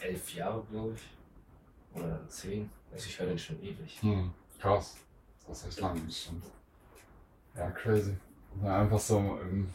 Elf 0.00 0.34
Jahre, 0.34 0.62
glaube 0.70 0.94
ich. 0.94 2.00
Oder 2.00 2.20
zehn. 2.28 2.70
Also 2.92 3.06
ich 3.06 3.18
höre 3.18 3.26
den 3.26 3.38
schon 3.38 3.62
ewig. 3.62 4.00
Hm, 4.00 4.32
krass. 4.58 4.96
Das 5.46 5.58
ist 5.60 5.66
echt 5.68 5.80
lang, 5.80 6.00
das 6.06 6.16
stimmt. 6.18 6.44
Ja, 7.56 7.70
crazy. 7.70 8.14
Ja, 8.62 8.82
einfach 8.82 8.98
so 8.98 9.18
im, 9.18 9.68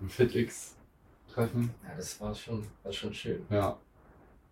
im 0.00 0.08
FitX-Treffen. 0.08 1.74
Ja, 1.82 1.94
das 1.96 2.20
war 2.20 2.34
schon, 2.34 2.66
war 2.82 2.92
schon 2.92 3.14
schön. 3.14 3.46
Ja. 3.50 3.76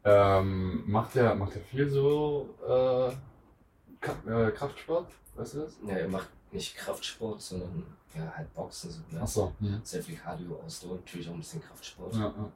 Ähm, 0.04 0.84
macht 0.86 1.14
der, 1.14 1.34
macht 1.34 1.54
der 1.54 1.62
viel 1.62 1.88
so 1.88 2.54
äh, 2.68 3.08
äh, 3.08 4.50
Kraftsport? 4.50 5.10
Weißt 5.34 5.54
du 5.54 5.60
das? 5.60 5.76
Ja, 5.86 5.94
er 5.94 6.08
macht 6.08 6.28
nicht 6.52 6.76
Kraftsport, 6.76 7.40
sondern 7.40 7.84
ja, 8.14 8.32
halt 8.36 8.52
Boxen 8.54 8.90
so. 8.90 9.00
Ne? 9.10 9.20
Achso. 9.20 9.52
Hm. 9.60 9.80
Sehr 9.82 10.02
viel 10.02 10.16
Cardio, 10.16 10.60
Ausdauer, 10.64 10.96
natürlich 10.96 11.28
auch 11.28 11.32
ein 11.32 11.40
bisschen 11.40 11.62
Kraftsport. 11.62 12.14
Ja, 12.14 12.20
ja. 12.20 12.52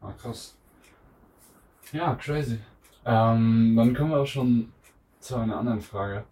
Ah, 0.00 0.12
krass. 0.12 0.54
Ja, 1.92 2.14
crazy. 2.14 2.60
Ähm, 3.04 3.74
dann 3.76 3.94
kommen 3.94 4.10
wir 4.10 4.18
auch 4.18 4.26
schon 4.26 4.72
zu 5.20 5.36
einer 5.36 5.56
anderen 5.56 5.80
Frage. 5.80 6.24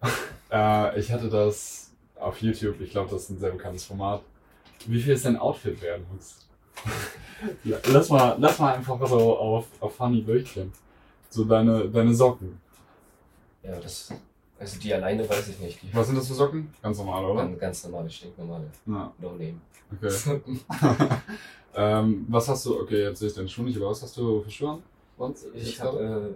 äh, 0.50 0.98
ich 0.98 1.10
hatte 1.10 1.28
das 1.28 1.85
auf 2.18 2.40
YouTube, 2.42 2.80
ich 2.80 2.90
glaube, 2.90 3.10
das 3.10 3.22
ist 3.24 3.30
ein 3.30 3.38
sehr 3.38 3.50
bekanntes 3.50 3.84
Format. 3.84 4.22
Wie 4.86 5.00
viel 5.00 5.14
ist 5.14 5.24
dein 5.24 5.36
Outfit 5.38 5.80
wert, 5.82 6.00
Max? 6.12 6.46
Ja, 7.64 7.76
lass, 7.88 8.08
mal, 8.08 8.34
lass 8.40 8.58
mal 8.58 8.74
einfach 8.74 9.06
so 9.06 9.36
auf, 9.38 9.66
auf 9.80 9.94
Funny 9.94 10.22
durchgehen. 10.24 10.72
So 11.28 11.44
deine, 11.44 11.86
deine 11.90 12.14
Socken. 12.14 12.58
Ja, 13.62 13.78
das. 13.78 14.10
Also 14.58 14.80
die 14.80 14.94
alleine 14.94 15.28
weiß 15.28 15.48
ich 15.48 15.58
nicht. 15.58 15.82
Die 15.82 15.94
Was 15.94 16.06
sind 16.06 16.16
das 16.16 16.28
für 16.28 16.34
Socken? 16.34 16.72
Ganz 16.82 16.96
normale, 16.96 17.26
oder? 17.26 17.36
waren 17.40 17.58
ganz 17.58 17.84
normale, 17.84 18.08
stinknormale 18.08 18.64
Ja, 18.86 19.12
No-Name. 19.18 19.60
okay. 19.92 20.40
ähm, 21.74 22.24
was 22.30 22.48
hast 22.48 22.64
du, 22.64 22.80
okay, 22.80 23.02
jetzt 23.02 23.18
sehe 23.18 23.28
ich 23.28 23.34
deinen 23.34 23.50
Schuh 23.50 23.64
nicht, 23.64 23.76
aber 23.76 23.90
was 23.90 24.02
hast 24.02 24.16
du 24.16 24.40
für 24.40 24.50
Schuhe 24.50 24.70
an? 24.70 24.82
Sonst? 25.18 25.46
Ich 25.54 25.78
habe 25.78 26.34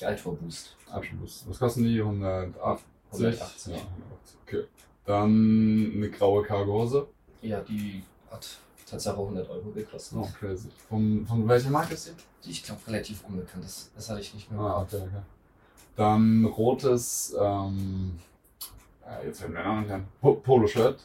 äh, 0.00 0.04
Altor 0.04 0.34
Boost. 0.36 0.76
Abschluss. 0.90 1.44
Was 1.46 1.58
kosten 1.60 1.84
die? 1.84 2.00
180? 2.00 2.84
180. 3.12 3.72
Ja, 3.74 3.78
180. 3.78 4.36
Okay. 4.46 4.64
Dann 5.04 5.92
eine 5.96 6.10
graue 6.10 6.44
Cargo-Hose. 6.44 7.08
Ja, 7.40 7.60
die 7.60 8.02
hat 8.30 8.46
Tatsache 8.88 9.18
100 9.18 9.48
Euro 9.50 9.70
gekostet. 9.70 10.18
Oh, 10.18 10.28
crazy. 10.38 10.68
Von, 10.88 11.26
von 11.26 11.48
welcher 11.48 11.70
Marke 11.70 11.94
ist 11.94 12.12
die? 12.44 12.50
Ich 12.50 12.62
glaube, 12.62 12.80
relativ 12.86 13.24
unbekannt. 13.24 13.64
Das, 13.64 13.90
das 13.94 14.10
hatte 14.10 14.20
ich 14.20 14.34
nicht 14.34 14.50
mehr. 14.50 14.60
Ah, 14.60 14.82
okay, 14.82 14.96
okay. 14.96 15.22
Dann 15.96 16.44
rotes, 16.44 17.34
ähm, 17.38 18.18
ja, 19.04 19.22
jetzt 19.24 19.40
fällt 19.40 19.50
mir 19.52 19.58
der 19.58 19.66
Name 19.66 19.82
nicht 19.82 19.90
ein. 19.90 20.08
Po 20.20 20.34
Polo-Shirt 20.34 21.04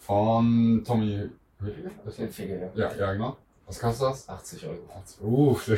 von 0.00 0.82
Tommy 0.84 1.28
Hilfiger? 1.60 1.90
Hilfiger, 2.16 2.56
ja. 2.56 2.70
Ja, 2.74 2.94
ja, 2.94 3.12
genau. 3.12 3.36
Was 3.66 3.78
kostet 3.78 4.08
das? 4.08 4.28
80 4.28 4.66
Euro. 4.66 5.50
Uff, 5.50 5.70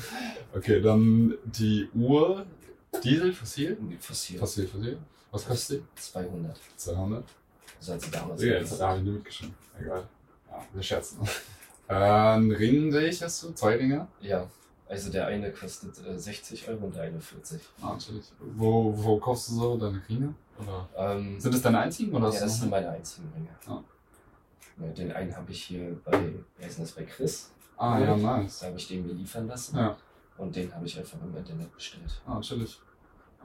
okay, 0.54 0.80
dann 0.80 1.34
die 1.44 1.88
Uhr. 1.94 2.46
Diesel, 3.02 3.32
fossil? 3.32 3.76
Fossil. 3.98 4.38
Fossil, 4.38 4.68
fossil. 4.68 4.98
Was 5.34 5.46
kostet 5.46 5.82
200. 5.96 6.56
die? 6.56 6.76
200? 6.76 7.24
Das 7.80 7.88
hat 7.90 8.00
sie 8.00 8.10
damals 8.10 8.40
Ja, 8.42 8.54
jetzt 8.54 8.80
habe 8.80 8.98
ich 8.98 9.02
nicht 9.04 9.14
mitgeschrieben. 9.14 9.54
Egal. 9.80 10.06
Ja, 10.50 10.64
wir 10.72 10.82
scherzen. 10.82 11.18
Äh, 11.88 11.94
ein 11.94 12.50
Ring 12.52 12.92
sehe 12.92 13.08
ich, 13.08 13.20
hast 13.22 13.42
du? 13.42 13.52
Zwei 13.52 13.76
Ringe? 13.76 14.06
Ja, 14.20 14.48
also 14.88 15.10
der 15.10 15.26
eine 15.26 15.50
kostet 15.52 15.98
äh, 16.06 16.16
60 16.18 16.68
Euro 16.68 16.86
und 16.86 16.94
der 16.94 17.02
eine 17.02 17.20
40. 17.20 17.60
Ah, 17.82 17.92
natürlich. 17.94 18.32
Wo, 18.38 18.94
wo 18.96 19.18
kaufst 19.18 19.50
du 19.50 19.54
so 19.54 19.76
deine 19.76 20.00
Ringe? 20.08 20.34
Oder? 20.60 20.88
Ähm, 20.96 21.40
Sind 21.40 21.52
das 21.52 21.62
deine 21.62 21.80
einzigen? 21.80 22.14
Oder 22.14 22.30
ja, 22.32 22.40
das 22.40 22.60
sind 22.60 22.70
meine 22.70 22.88
einzigen 22.90 23.30
Ringe. 23.34 23.48
Ah. 23.66 23.82
Ja, 24.80 24.92
den 24.92 25.12
einen 25.12 25.36
habe 25.36 25.50
ich 25.50 25.64
hier 25.64 25.96
bei, 26.04 26.32
heißt 26.62 26.78
denn 26.78 26.84
das, 26.84 26.92
bei 26.92 27.02
Chris. 27.02 27.50
Ah, 27.76 27.98
ja, 27.98 28.16
nice. 28.16 28.60
Da 28.60 28.66
habe 28.68 28.76
ich 28.78 28.86
den 28.88 29.04
mir 29.06 29.12
liefern 29.14 29.48
lassen. 29.48 29.76
Ja, 29.76 29.96
Und 30.38 30.54
den 30.54 30.72
habe 30.72 30.86
ich 30.86 30.96
einfach 30.96 31.18
im 31.20 31.36
Internet 31.36 31.74
bestellt. 31.74 32.22
ah, 32.24 32.34
natürlich. 32.34 32.80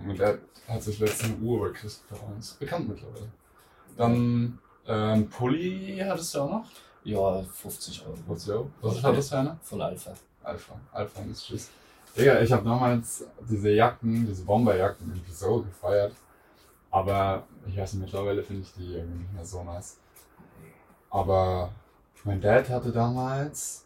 Und 0.06 0.20
der 0.20 0.39
hat 0.68 0.84
sich 0.84 1.00
letztens 1.00 1.36
eine 1.36 1.41
Uhr 1.41 1.60
bei 1.60 1.77
Chris 1.77 2.01
gekauft. 2.08 2.24
Ist 2.39 2.60
bekannt 2.60 2.88
mittlerweile. 2.89 3.27
Dann, 3.98 4.60
ähm, 4.88 5.29
Pulli 5.29 6.01
hattest 6.06 6.36
du 6.36 6.41
auch 6.41 6.51
noch? 6.51 6.65
Ja, 7.03 7.41
50 7.44 8.06
Euro. 8.06 8.18
Was, 8.27 8.46
ja. 8.46 8.63
Was 8.82 9.03
hat 9.03 9.18
das 9.18 9.29
für 9.29 9.38
eine? 9.38 9.58
Von 9.63 9.82
Alpha. 9.82 10.13
Alpha. 10.44 10.79
Alpha 10.91 11.22
ist 11.24 11.46
tschüss. 11.46 11.70
Digga, 12.18 12.41
ich 12.41 12.51
habe 12.51 12.63
damals 12.63 13.25
diese 13.48 13.70
Jacken, 13.72 14.25
diese 14.25 14.44
Bomberjacken 14.44 15.08
irgendwie 15.08 15.32
so 15.32 15.62
gefeiert. 15.62 16.13
Aber 16.91 17.44
ich 17.68 17.77
weiß 17.77 17.94
nicht, 17.94 18.06
mittlerweile 18.06 18.44
finde 18.44 18.63
ich 18.63 18.74
die 18.74 18.96
irgendwie 18.96 19.20
nicht 19.20 19.34
mehr 19.34 19.46
so 19.46 19.63
nice. 19.63 19.98
Aber 21.10 21.72
mein 22.24 22.41
Dad 22.41 22.70
hatte 22.70 22.91
damals, 22.91 23.86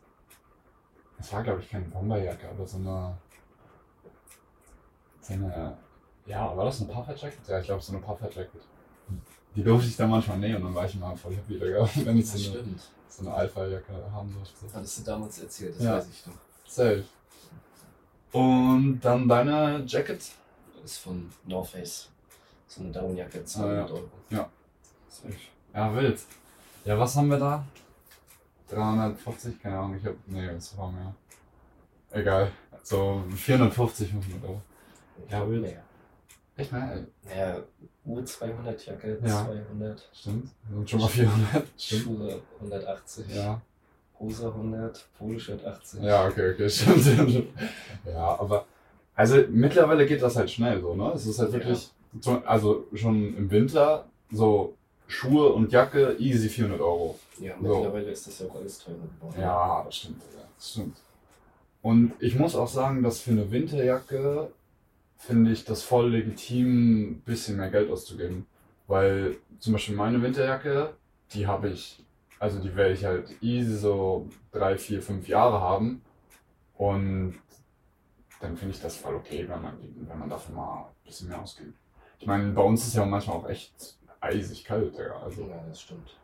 es 1.19 1.31
war 1.33 1.43
glaube 1.43 1.61
ich 1.61 1.69
keine 1.69 1.85
Bomberjacke, 1.85 2.49
aber 2.49 2.65
so 2.65 2.77
eine, 2.77 3.17
so 5.21 5.33
eine, 5.33 5.77
ja, 6.25 6.55
war 6.55 6.65
das 6.65 6.81
eine 6.81 6.91
Puffer-Jacket? 6.91 7.47
Ja, 7.47 7.59
ich 7.59 7.65
glaube 7.65 7.81
so 7.81 7.93
eine 7.93 8.01
Puffer-Jacket. 8.01 8.61
Die 9.55 9.63
durfte 9.63 9.87
ich 9.87 9.95
dann 9.95 10.09
manchmal 10.09 10.37
nehmen 10.39 10.55
und 10.57 10.63
dann 10.63 10.75
war 10.75 10.85
ich 10.85 10.95
immer 10.95 11.15
voll 11.15 11.35
happy, 11.35 11.59
wenn 12.05 12.17
ich 12.17 12.27
so 12.29 12.37
eine, 12.37 12.43
stimmt. 12.61 12.81
so 13.07 13.21
eine 13.25 13.33
Alpha-Jacke 13.35 13.93
haben 14.11 14.33
durfte. 14.33 14.65
Hattest 14.75 14.99
du 14.99 15.03
damals 15.03 15.39
erzählt, 15.41 15.75
das 15.77 15.83
Ja. 15.83 15.97
weiß 15.97 16.07
ich 16.11 16.25
noch. 16.25 16.33
Safe. 16.67 17.03
Und 18.31 18.99
dann 19.01 19.27
deine 19.27 19.83
Jacket? 19.85 20.21
Das 20.81 20.91
ist 20.91 20.97
von 20.97 21.31
North 21.45 21.69
Face. 21.69 22.09
So 22.67 22.81
eine 22.81 22.91
Downjacke, 22.91 23.45
200 23.45 23.91
Euro. 23.91 24.09
Safe. 25.09 25.33
Ja, 25.73 25.95
wild. 25.95 26.19
Ja, 26.85 26.97
was 26.99 27.15
haben 27.15 27.29
wir 27.29 27.37
da? 27.37 27.63
340, 28.69 29.61
keine 29.61 29.77
Ahnung, 29.77 29.97
ich 29.97 30.05
hab. 30.05 30.15
Nee, 30.25 30.47
das 30.47 30.75
war 30.77 30.91
mehr. 30.91 31.13
Egal. 32.11 32.51
So 32.81 33.23
450, 33.35 34.09
500 34.09 34.43
Euro. 34.43 34.61
Ja, 35.29 35.39
Ja, 35.39 35.49
wild. 35.49 35.61
mehr. 35.61 35.83
Echt 36.55 36.71
mehr? 36.71 36.99
Ja, 37.35 37.57
Uhr 38.05 38.23
200, 38.25 38.85
Jacke 38.85 39.17
Ja. 39.25 39.45
200, 39.45 40.09
Stimmt. 40.13 40.49
Sind 40.69 40.89
schon 40.89 40.99
mal 40.99 41.07
400. 41.07 41.63
Stimmt. 41.77 42.01
Schuhe 42.03 42.41
180, 42.61 43.25
Ja. 43.35 43.61
Hose 44.19 44.47
100, 44.47 45.05
Poloshirt 45.17 45.65
80. 45.65 46.01
Ja, 46.03 46.27
okay, 46.27 46.53
okay, 46.53 46.69
stimmt. 46.69 47.47
Ja, 48.05 48.39
aber. 48.39 48.65
Also 49.15 49.37
mittlerweile 49.49 50.05
geht 50.05 50.21
das 50.21 50.35
halt 50.35 50.49
schnell 50.49 50.79
so, 50.81 50.95
ne? 50.95 51.11
Es 51.13 51.25
ist 51.25 51.39
halt 51.39 51.49
Ja. 51.51 51.55
wirklich. 51.59 51.91
so- 52.19 52.41
Also 52.45 52.85
schon 52.93 53.35
im 53.37 53.49
Winter 53.51 54.05
so 54.31 54.75
Schuhe 55.07 55.49
und 55.53 55.71
Jacke 55.71 56.15
easy 56.19 56.49
400 56.49 56.79
Euro. 56.81 57.19
Ja, 57.39 57.55
So. 57.61 57.75
mittlerweile 57.75 58.11
ist 58.11 58.25
das 58.27 58.39
ja 58.39 58.47
auch 58.47 58.55
alles 58.55 58.79
teurer 58.79 58.97
geworden. 59.19 59.39
Ja, 59.41 59.83
das 59.85 59.95
stimmt. 59.95 60.21
Ja, 60.35 60.41
das 60.55 60.69
stimmt. 60.71 60.97
Und 61.81 62.13
ich 62.19 62.35
muss 62.39 62.55
auch 62.55 62.67
sagen, 62.67 63.03
dass 63.03 63.19
für 63.19 63.31
eine 63.31 63.51
Winterjacke 63.51 64.49
finde 65.27 65.51
ich 65.51 65.63
das 65.65 65.83
voll 65.83 66.09
legitim, 66.11 67.11
ein 67.11 67.21
bisschen 67.21 67.57
mehr 67.57 67.69
Geld 67.69 67.89
auszugeben. 67.89 68.45
Weil 68.87 69.37
zum 69.59 69.73
Beispiel 69.73 69.95
meine 69.95 70.21
Winterjacke, 70.21 70.93
die 71.33 71.47
habe 71.47 71.69
ich, 71.69 72.03
also 72.39 72.59
die 72.59 72.75
werde 72.75 72.93
ich 72.93 73.05
halt 73.05 73.29
easy 73.41 73.77
so 73.77 74.27
drei, 74.51 74.77
vier, 74.77 75.01
fünf 75.01 75.27
Jahre 75.27 75.61
haben. 75.61 76.01
Und 76.75 77.35
dann 78.41 78.57
finde 78.57 78.73
ich 78.73 78.81
das 78.81 78.97
voll 78.97 79.15
okay, 79.15 79.47
wenn 79.47 79.61
man, 79.61 79.77
wenn 79.95 80.19
man 80.19 80.29
dafür 80.29 80.55
mal 80.55 80.81
ein 80.81 81.05
bisschen 81.05 81.29
mehr 81.29 81.41
ausgibt. 81.41 81.77
Ich 82.19 82.27
meine, 82.27 82.51
bei 82.51 82.61
uns 82.61 82.85
ist 82.85 82.95
ja 82.95 83.05
manchmal 83.05 83.37
auch 83.37 83.49
echt 83.49 83.97
eisig 84.19 84.65
kalt, 84.65 84.97
Digga. 84.97 85.21
Also 85.21 85.43
Ja, 85.43 85.63
das 85.67 85.81
stimmt. 85.81 86.17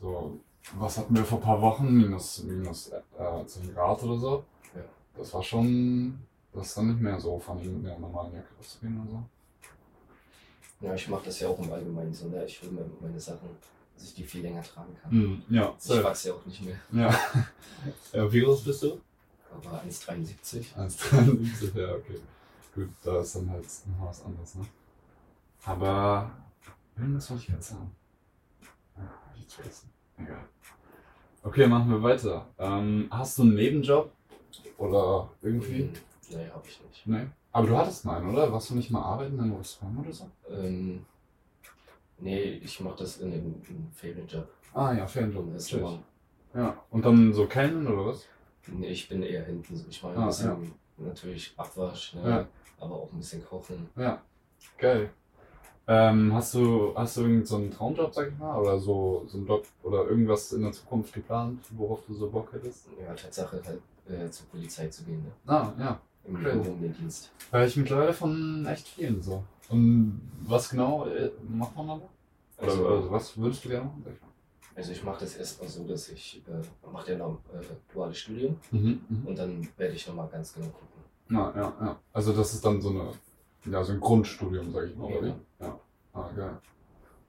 so, 0.00 0.40
was 0.74 0.98
hatten 0.98 1.14
wir 1.14 1.24
vor 1.24 1.38
ein 1.38 1.44
paar 1.44 1.60
Wochen? 1.60 1.92
Minus, 1.94 2.42
minus 2.44 2.88
äh, 2.88 3.46
10 3.46 3.74
Grad 3.74 4.02
oder 4.02 4.16
so. 4.18 4.44
Ja. 4.74 4.82
Das 5.16 5.32
war 5.34 5.42
schon, 5.42 6.18
das 6.56 6.68
ist 6.68 6.76
dann 6.76 6.88
nicht 6.88 7.00
mehr 7.00 7.20
so 7.20 7.38
von 7.38 7.82
der 7.82 7.98
normalen 7.98 8.34
Jacke 8.34 8.48
auszugehen 8.58 8.98
und 9.00 9.10
so. 9.10 9.22
Ja, 10.80 10.94
ich 10.94 11.08
mache 11.08 11.24
das 11.26 11.40
ja 11.40 11.48
auch 11.48 11.58
im 11.58 11.72
Allgemeinen 11.72 12.12
so, 12.12 12.28
ne? 12.28 12.44
Ich 12.44 12.62
will 12.62 12.70
mir 12.70 12.84
meine 13.00 13.18
Sachen, 13.18 13.48
dass 13.94 14.04
ich 14.04 14.14
die 14.14 14.24
viel 14.24 14.42
länger 14.42 14.62
tragen 14.62 14.94
kann. 15.00 15.10
Hm, 15.10 15.42
ja, 15.48 15.74
Ich 15.82 16.02
wachse 16.04 16.28
ja 16.28 16.34
auch 16.34 16.44
nicht 16.44 16.62
mehr. 16.62 16.76
ja. 16.92 17.18
ja. 18.12 18.32
Wie 18.32 18.40
groß 18.40 18.64
bist 18.64 18.82
du? 18.82 19.00
Aber 19.54 19.82
1,73. 19.84 20.74
1,73, 20.76 21.78
ja, 21.78 21.94
okay. 21.94 22.20
Gut, 22.74 22.88
da 23.02 23.20
ist 23.20 23.36
dann 23.36 23.48
halt 23.50 23.64
noch 23.98 24.08
was 24.08 24.22
anderes, 24.22 24.54
ne? 24.56 24.66
Aber, 25.64 26.30
irgendwas 26.96 27.30
wollte 27.30 27.42
ich 27.44 27.48
gerade 27.48 27.62
sagen. 27.62 27.90
Ja, 28.96 29.02
hab 29.02 29.34
ich 29.34 29.42
jetzt 29.42 29.54
vergessen. 29.54 29.90
Egal. 30.18 30.44
Okay, 31.42 31.66
machen 31.66 31.90
wir 31.90 32.02
weiter. 32.02 32.46
Ähm, 32.58 33.08
hast 33.10 33.38
du 33.38 33.42
einen 33.42 33.54
Nebenjob? 33.54 34.12
Oder 34.78 35.30
irgendwie? 35.42 35.84
Hm, 35.84 35.92
Nee, 36.30 36.48
habe 36.50 36.66
ich 36.66 36.80
nicht. 36.82 37.06
Nee. 37.06 37.26
Aber 37.52 37.66
du 37.66 37.76
hattest 37.76 38.06
einen, 38.06 38.28
oder? 38.32 38.52
Warst 38.52 38.70
du 38.70 38.74
nicht 38.74 38.90
mal 38.90 39.02
arbeiten 39.02 39.34
in 39.34 39.40
einem 39.40 39.56
Restaurant 39.56 39.98
oder 40.00 40.12
so? 40.12 40.30
Ähm, 40.50 41.04
nee, 42.18 42.42
ich 42.62 42.80
mache 42.80 42.98
das 42.98 43.18
in 43.18 43.32
einem, 43.32 43.62
in 43.68 43.76
einem 43.76 43.92
Ferienjob. 43.92 44.48
Ah 44.74 44.92
ja, 44.92 45.06
Ferienjob. 45.06 45.52
Restaurant. 45.54 46.02
Ja. 46.54 46.76
Und 46.90 47.04
dann 47.04 47.32
so 47.32 47.46
kennen 47.46 47.86
oder 47.86 48.06
was? 48.06 48.26
Nee, 48.66 48.88
ich 48.88 49.08
bin 49.08 49.22
eher 49.22 49.44
hinten. 49.44 49.84
Ich 49.88 50.02
mache 50.02 50.16
Ah, 50.16 50.22
ein 50.22 50.26
bisschen 50.28 50.72
natürlich 50.98 51.54
Abwasch, 51.56 52.14
ne? 52.14 52.28
Ja. 52.28 52.46
aber 52.80 52.94
auch 52.96 53.12
ein 53.12 53.18
bisschen 53.18 53.44
kochen. 53.44 53.88
Ja. 53.96 54.22
Geil. 54.78 55.10
Ähm, 55.88 56.34
hast 56.34 56.54
du, 56.54 56.92
hast 56.96 57.16
du 57.16 57.20
irgendeinen 57.20 57.46
so 57.46 57.56
einen 57.56 57.70
Traumjob, 57.70 58.12
sag 58.12 58.28
ich 58.28 58.38
mal? 58.38 58.58
Oder 58.60 58.78
so, 58.78 59.24
so 59.28 59.38
einen 59.38 59.46
Job 59.46 59.66
oder 59.84 60.04
irgendwas 60.08 60.52
in 60.52 60.62
der 60.62 60.72
Zukunft 60.72 61.12
geplant, 61.12 61.64
worauf 61.70 62.04
du 62.06 62.14
so 62.14 62.28
Bock 62.28 62.52
hättest? 62.52 62.88
Ja, 63.00 63.14
Tatsache 63.14 63.62
halt 63.64 63.80
äh, 64.08 64.28
zur 64.30 64.46
Polizei 64.48 64.88
zu 64.88 65.04
gehen, 65.04 65.22
ne? 65.22 65.30
Ah, 65.46 65.72
ja. 65.78 66.00
Im 66.28 66.36
Okay. 66.36 66.92
Dienst. 66.98 67.30
Weil 67.50 67.68
ich 67.68 67.76
mittlerweile 67.76 68.12
von 68.12 68.66
echt 68.66 68.88
vielen 68.88 69.22
so. 69.22 69.44
Und 69.68 70.20
was 70.42 70.68
genau 70.70 71.06
äh, 71.06 71.30
macht 71.48 71.76
man 71.76 71.86
da? 71.88 71.94
Oder 71.94 72.08
Also, 72.58 72.88
also, 72.88 73.10
was 73.10 73.36
würdest 73.38 73.64
du 73.64 73.68
gerne 73.68 73.86
machen? 73.86 74.04
also 74.74 74.92
ich 74.92 75.02
mache 75.04 75.20
das 75.20 75.36
erstmal 75.36 75.68
so, 75.70 75.84
dass 75.84 76.08
ich 76.10 76.42
äh, 76.48 76.88
mache 76.92 77.12
ja 77.12 77.18
noch 77.18 77.38
äh, 77.54 77.64
duales 77.92 78.18
Studium 78.18 78.56
Mhm, 78.70 79.00
mhm. 79.08 79.26
und 79.26 79.38
dann 79.38 79.66
werde 79.76 79.94
ich 79.94 80.06
nochmal 80.06 80.28
ganz 80.28 80.52
genau 80.54 80.66
gucken. 80.66 80.86
Ja, 81.30 81.52
ja, 81.56 81.74
ja. 81.80 82.00
Also 82.12 82.32
das 82.32 82.52
ist 82.54 82.64
dann 82.64 82.80
so 82.80 82.90
eine, 82.90 83.10
ja, 83.64 83.82
so 83.82 83.92
ein 83.92 84.00
Grundstudium, 84.00 84.70
sag 84.72 84.88
ich 84.88 84.96
mal, 84.96 85.06
oder 85.06 85.22
wie? 85.22 85.28
Ja. 85.60 85.66
Ja. 85.66 85.80
Ah, 86.12 86.30
geil. 86.36 86.58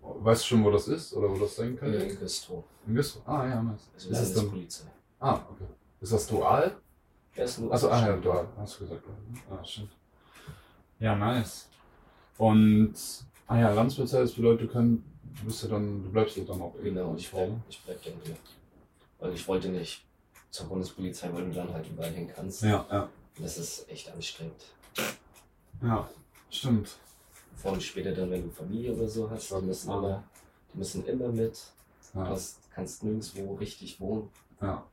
Weißt 0.01 0.43
du 0.43 0.47
schon, 0.47 0.63
wo 0.63 0.71
das 0.71 0.87
ist 0.87 1.13
oder 1.13 1.29
wo 1.29 1.37
das 1.37 1.55
sein 1.55 1.75
könnte? 1.77 1.97
Äh, 1.97 2.09
in 2.11 2.19
Güstrow. 2.19 2.63
In 2.85 2.95
Güstrow. 2.95 3.27
Ah, 3.27 3.47
ja, 3.47 3.61
nice. 3.61 3.89
Also 3.93 4.09
Ist 4.09 4.19
es 4.19 4.33
dann, 4.33 4.43
Landespolizei. 4.45 4.85
ah, 5.19 5.33
okay. 5.51 5.65
Ist 5.99 6.13
das 6.13 6.27
dual? 6.27 6.77
Ist 7.37 7.59
nur 7.59 7.71
Achso, 7.73 7.89
ah, 7.89 8.07
ja, 8.07 8.17
dual. 8.17 8.47
Hast 8.57 8.79
du 8.79 8.83
gesagt. 8.87 9.03
Ah, 9.49 9.63
stimmt. 9.63 9.91
Ja, 10.99 11.15
nice. 11.15 11.67
Und, 12.37 12.93
ah 13.47 13.59
ja, 13.59 13.71
Landespolizei, 13.73 14.21
das 14.21 14.33
bedeutet, 14.33 14.67
du, 14.69 14.73
können, 14.73 15.03
du 15.39 15.45
bist 15.45 15.63
ja 15.63 15.69
dann, 15.69 16.03
du 16.03 16.09
bleibst 16.09 16.37
ja 16.37 16.43
dann 16.43 16.61
auch 16.61 16.73
Genau, 16.81 17.11
in 17.11 17.17
ich 17.17 17.29
bleib, 17.31 17.51
ich 17.69 17.81
bleib 17.83 18.03
dann 18.03 18.13
hier. 18.23 18.35
Weil 19.19 19.33
ich 19.33 19.47
wollte 19.47 19.69
nicht 19.69 20.03
zur 20.49 20.67
Bundespolizei, 20.67 21.29
weil 21.33 21.45
du 21.45 21.51
dann 21.53 21.71
halt 21.73 21.87
überall 21.87 22.11
hin 22.11 22.29
kannst. 22.33 22.63
Ja, 22.63 22.85
ja. 22.91 23.09
Das 23.39 23.57
ist 23.57 23.89
echt 23.89 24.11
anstrengend. 24.11 24.63
Ja, 25.81 26.09
stimmt. 26.49 26.97
Vor 27.55 27.71
allem 27.71 27.81
später 27.81 28.11
dann, 28.13 28.31
wenn 28.31 28.43
du 28.43 28.49
Familie 28.49 28.93
oder 28.93 29.07
so 29.07 29.29
hast, 29.29 29.51
die 29.51 29.61
müssen 29.61 29.91
Ah. 29.91 29.97
immer, 29.97 30.23
die 30.73 30.77
müssen 30.79 31.05
immer 31.05 31.27
mit. 31.29 31.59
Du 32.13 32.19
Ja. 32.19 32.27
hast, 32.29 32.59
kannst 32.71 33.03
nirgendwo 33.03 33.55
richtig 33.55 33.99
wohnen. 33.99 34.29
Ja. 34.61 34.83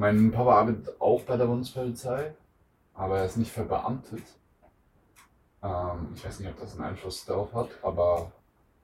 Mein 0.00 0.32
Papa 0.32 0.60
arbeitet 0.60 0.98
auch 0.98 1.20
bei 1.24 1.36
der 1.36 1.44
Bundespolizei, 1.44 2.34
aber 2.94 3.18
er 3.18 3.26
ist 3.26 3.36
nicht 3.36 3.52
verbeamtet. 3.52 4.22
Ähm, 5.62 6.08
ich 6.14 6.24
weiß 6.24 6.40
nicht, 6.40 6.48
ob 6.48 6.58
das 6.58 6.72
einen 6.72 6.84
Einfluss 6.84 7.26
darauf 7.26 7.52
hat, 7.52 7.68
aber 7.82 8.32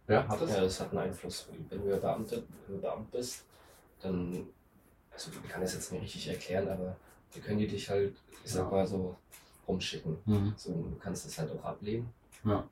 ja, 0.09 0.29
hat 0.29 0.43
es? 0.43 0.51
Ja, 0.51 0.61
das 0.61 0.79
hat 0.79 0.91
einen 0.91 0.99
Einfluss. 0.99 1.49
Wenn 1.71 1.81
du 1.81 1.89
ja 1.89 1.97
Beamte, 1.97 2.45
wenn 2.67 2.77
du 2.77 2.83
Beamt 2.83 3.11
bist, 3.13 3.47
dann, 4.03 4.47
also 5.11 5.31
ich 5.43 5.49
kann 5.49 5.63
das 5.63 5.73
jetzt 5.73 5.91
nicht 5.91 6.03
richtig 6.03 6.29
erklären, 6.29 6.69
aber 6.69 6.95
dann 7.33 7.43
können 7.43 7.61
die 7.61 7.67
dich 7.67 7.89
halt, 7.89 8.15
ich 8.45 8.53
sag 8.53 8.67
Ja. 8.67 8.71
mal 8.71 8.87
so, 8.87 9.17
rumschicken. 9.67 10.19
Mhm. 10.27 10.53
So, 10.59 10.71
du 10.75 10.99
kannst 11.01 11.25
das 11.25 11.39
halt 11.39 11.51
auch 11.51 11.65
ablehnen. 11.65 12.13
Ja. 12.45 12.69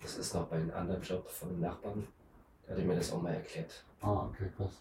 Das 0.00 0.16
ist 0.16 0.32
noch 0.34 0.46
bei 0.46 0.56
einem 0.56 0.72
anderen 0.72 1.02
Job 1.02 1.28
von 1.28 1.50
einem 1.50 1.60
Nachbarn. 1.60 2.08
Der 2.66 2.78
hat 2.78 2.82
mir 2.82 2.96
das 2.96 3.12
auch 3.12 3.20
mal 3.20 3.34
erklärt. 3.34 3.84
Ah, 4.00 4.26
okay, 4.30 4.50
krass. 4.56 4.72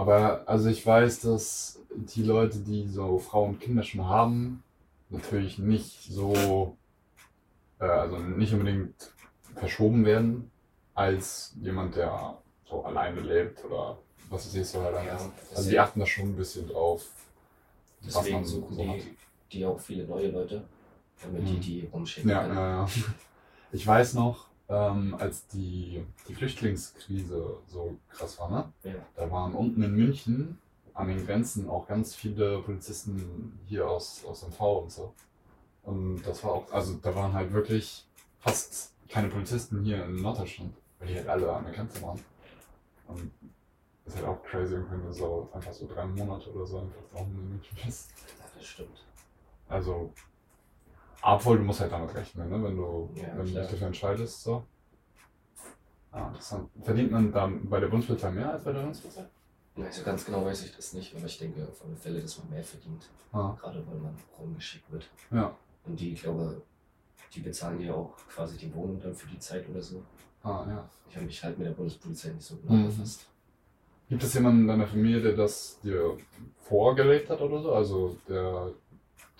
Aber 0.00 0.48
also 0.48 0.70
ich 0.70 0.84
weiß, 0.86 1.20
dass 1.20 1.78
die 1.94 2.22
Leute, 2.22 2.58
die 2.58 2.88
so 2.88 3.18
Frauen 3.18 3.50
und 3.50 3.60
Kinder 3.60 3.82
schon 3.82 4.06
haben, 4.06 4.62
natürlich 5.10 5.58
nicht 5.58 6.04
so, 6.10 6.74
äh, 7.80 7.84
also 7.84 8.16
nicht 8.18 8.52
unbedingt 8.54 8.94
verschoben 9.56 10.06
werden, 10.06 10.50
als 10.94 11.54
jemand, 11.60 11.96
der 11.96 12.38
so 12.68 12.82
alleine 12.82 13.20
lebt 13.20 13.62
oder 13.64 13.98
was 14.30 14.46
weiß 14.46 14.54
ich, 14.54 14.68
so 14.68 14.80
alleine 14.80 15.08
Ja, 15.08 15.30
Also 15.54 15.70
die 15.70 15.78
achten 15.78 16.00
da 16.00 16.06
schon 16.06 16.30
ein 16.30 16.36
bisschen 16.36 16.66
drauf. 16.68 17.04
was 18.06 18.14
Deswegen 18.14 18.36
man 18.36 18.46
suchen 18.46 18.76
so 18.76 18.88
hat. 18.88 19.00
die, 19.00 19.16
die 19.52 19.66
auch 19.66 19.80
viele 19.80 20.04
neue 20.04 20.28
Leute, 20.30 20.62
damit 21.22 21.42
die 21.42 21.56
Mhm. 21.56 21.60
die 21.60 21.88
rumschicken 21.92 22.30
Ja, 22.30 22.42
können. 22.42 22.56
ja, 22.56 22.68
ja. 22.68 22.88
Ich 23.72 23.86
weiß 23.86 24.14
noch, 24.14 24.46
ähm, 24.70 25.16
als 25.18 25.48
die, 25.48 26.04
die 26.28 26.34
Flüchtlingskrise 26.34 27.56
so 27.66 27.96
krass 28.08 28.38
war, 28.38 28.50
ne? 28.50 28.72
Ja. 28.84 28.94
Da 29.16 29.30
waren 29.30 29.52
unten 29.52 29.82
in 29.82 29.94
München 29.94 30.58
an 30.94 31.08
den 31.08 31.26
Grenzen 31.26 31.68
auch 31.68 31.86
ganz 31.88 32.14
viele 32.14 32.60
Polizisten 32.62 33.58
hier 33.66 33.88
aus, 33.88 34.24
aus 34.24 34.46
MV 34.46 34.60
und 34.60 34.92
so. 34.92 35.14
Und 35.82 36.22
das 36.22 36.44
war 36.44 36.52
auch, 36.52 36.72
also 36.72 36.94
da 37.02 37.14
waren 37.14 37.32
halt 37.32 37.52
wirklich 37.52 38.06
fast 38.38 38.92
keine 39.08 39.28
Polizisten 39.28 39.82
hier 39.82 40.04
in 40.04 40.22
Norddeutschland, 40.22 40.72
weil 40.98 41.08
die 41.08 41.16
halt 41.16 41.28
alle 41.28 41.52
an 41.52 41.64
der 41.64 41.74
Grenze 41.74 42.00
waren. 42.02 42.20
Und 43.08 43.30
das 44.04 44.14
ist 44.14 44.20
halt 44.20 44.28
auch 44.28 44.42
crazy, 44.44 44.76
wenn 44.88 45.02
du 45.02 45.12
so 45.12 45.48
einfach 45.52 45.72
so 45.72 45.88
drei 45.88 46.06
Monate 46.06 46.52
oder 46.52 46.66
so 46.66 46.78
einfach 46.78 47.20
unten 47.20 47.38
in 47.38 47.48
München 47.50 47.76
bist. 47.84 48.10
Ja, 48.38 48.44
das 48.54 48.64
stimmt. 48.64 49.04
Also, 49.68 50.12
obwohl 51.22 51.58
du 51.58 51.64
musst 51.64 51.80
halt 51.80 51.92
damit 51.92 52.14
rechnen, 52.14 52.48
ne? 52.48 52.62
wenn 52.62 52.76
du, 52.76 53.10
Ja, 53.14 53.28
wenn 53.36 53.46
du 53.46 53.60
dich 53.60 53.70
dafür 53.70 53.86
entscheidest. 53.88 54.42
So. 54.42 54.64
Ah, 56.12 56.28
interessant. 56.28 56.68
Verdient 56.82 57.12
man 57.12 57.30
dann 57.32 57.68
bei 57.68 57.78
der 57.80 57.88
Bundespolizei 57.88 58.30
mehr 58.30 58.52
als 58.52 58.64
bei 58.64 58.72
der 58.72 58.82
Landespolizei? 58.82 59.24
Also 59.76 60.02
ganz 60.02 60.24
genau 60.24 60.44
weiß 60.44 60.64
ich 60.64 60.74
das 60.76 60.92
nicht, 60.92 61.14
aber 61.16 61.26
ich 61.26 61.38
denke 61.38 61.66
auf 61.68 61.84
alle 61.84 61.96
Fälle, 61.96 62.20
dass 62.20 62.38
man 62.38 62.50
mehr 62.50 62.64
verdient. 62.64 63.08
Ah, 63.32 63.56
Gerade 63.60 63.86
weil 63.86 63.98
man 63.98 64.14
rumgeschickt 64.38 64.90
wird. 64.90 65.08
ja. 65.30 65.54
Und 65.86 65.98
die, 65.98 66.12
ich 66.12 66.22
glaube, 66.22 66.60
die 67.34 67.40
bezahlen 67.40 67.80
ja 67.80 67.94
auch 67.94 68.14
quasi 68.28 68.58
die 68.58 68.74
Wohnung 68.74 69.00
dann 69.00 69.14
für 69.14 69.28
die 69.28 69.38
Zeit 69.38 69.68
oder 69.68 69.80
so. 69.80 70.02
Ah, 70.42 70.66
ja. 70.68 70.90
Ich 71.08 71.16
habe 71.16 71.26
mich 71.26 71.42
halt 71.42 71.56
mit 71.58 71.66
der 71.68 71.72
Bundespolizei 71.72 72.30
nicht 72.30 72.44
so 72.44 72.56
genau 72.56 72.72
Mhm. 72.74 72.86
befasst. 72.86 73.26
Gibt 74.08 74.24
es 74.24 74.34
jemanden 74.34 74.62
in 74.62 74.68
deiner 74.68 74.86
Familie, 74.88 75.22
der 75.22 75.34
das 75.36 75.78
dir 75.82 76.16
vorgelegt 76.58 77.30
hat 77.30 77.40
oder 77.40 77.62
so? 77.62 77.72
Also 77.72 78.16
der, 78.28 78.72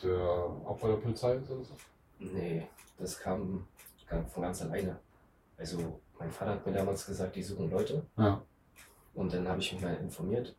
der 0.03 0.49
bei 0.81 0.89
der 0.89 0.97
Polizei 0.97 1.37
oder 1.37 1.65
so? 1.65 1.75
Nee, 2.19 2.67
das 2.99 3.19
kam, 3.19 3.67
kam 4.07 4.27
von 4.27 4.43
ganz 4.43 4.63
alleine. 4.63 4.99
Also 5.59 6.01
mein 6.19 6.31
Vater 6.31 6.53
hat 6.53 6.67
mir 6.67 6.73
damals 6.73 7.07
gesagt, 7.07 7.37
die 7.37 7.43
suchen 7.43 7.71
Leute. 7.71 8.03
Ja. 8.17 8.43
Und 9.15 9.33
dann 9.33 9.47
habe 9.49 9.61
ich 9.61 9.73
mich 9.73 9.83
mal 9.83 9.95
informiert. 9.97 10.55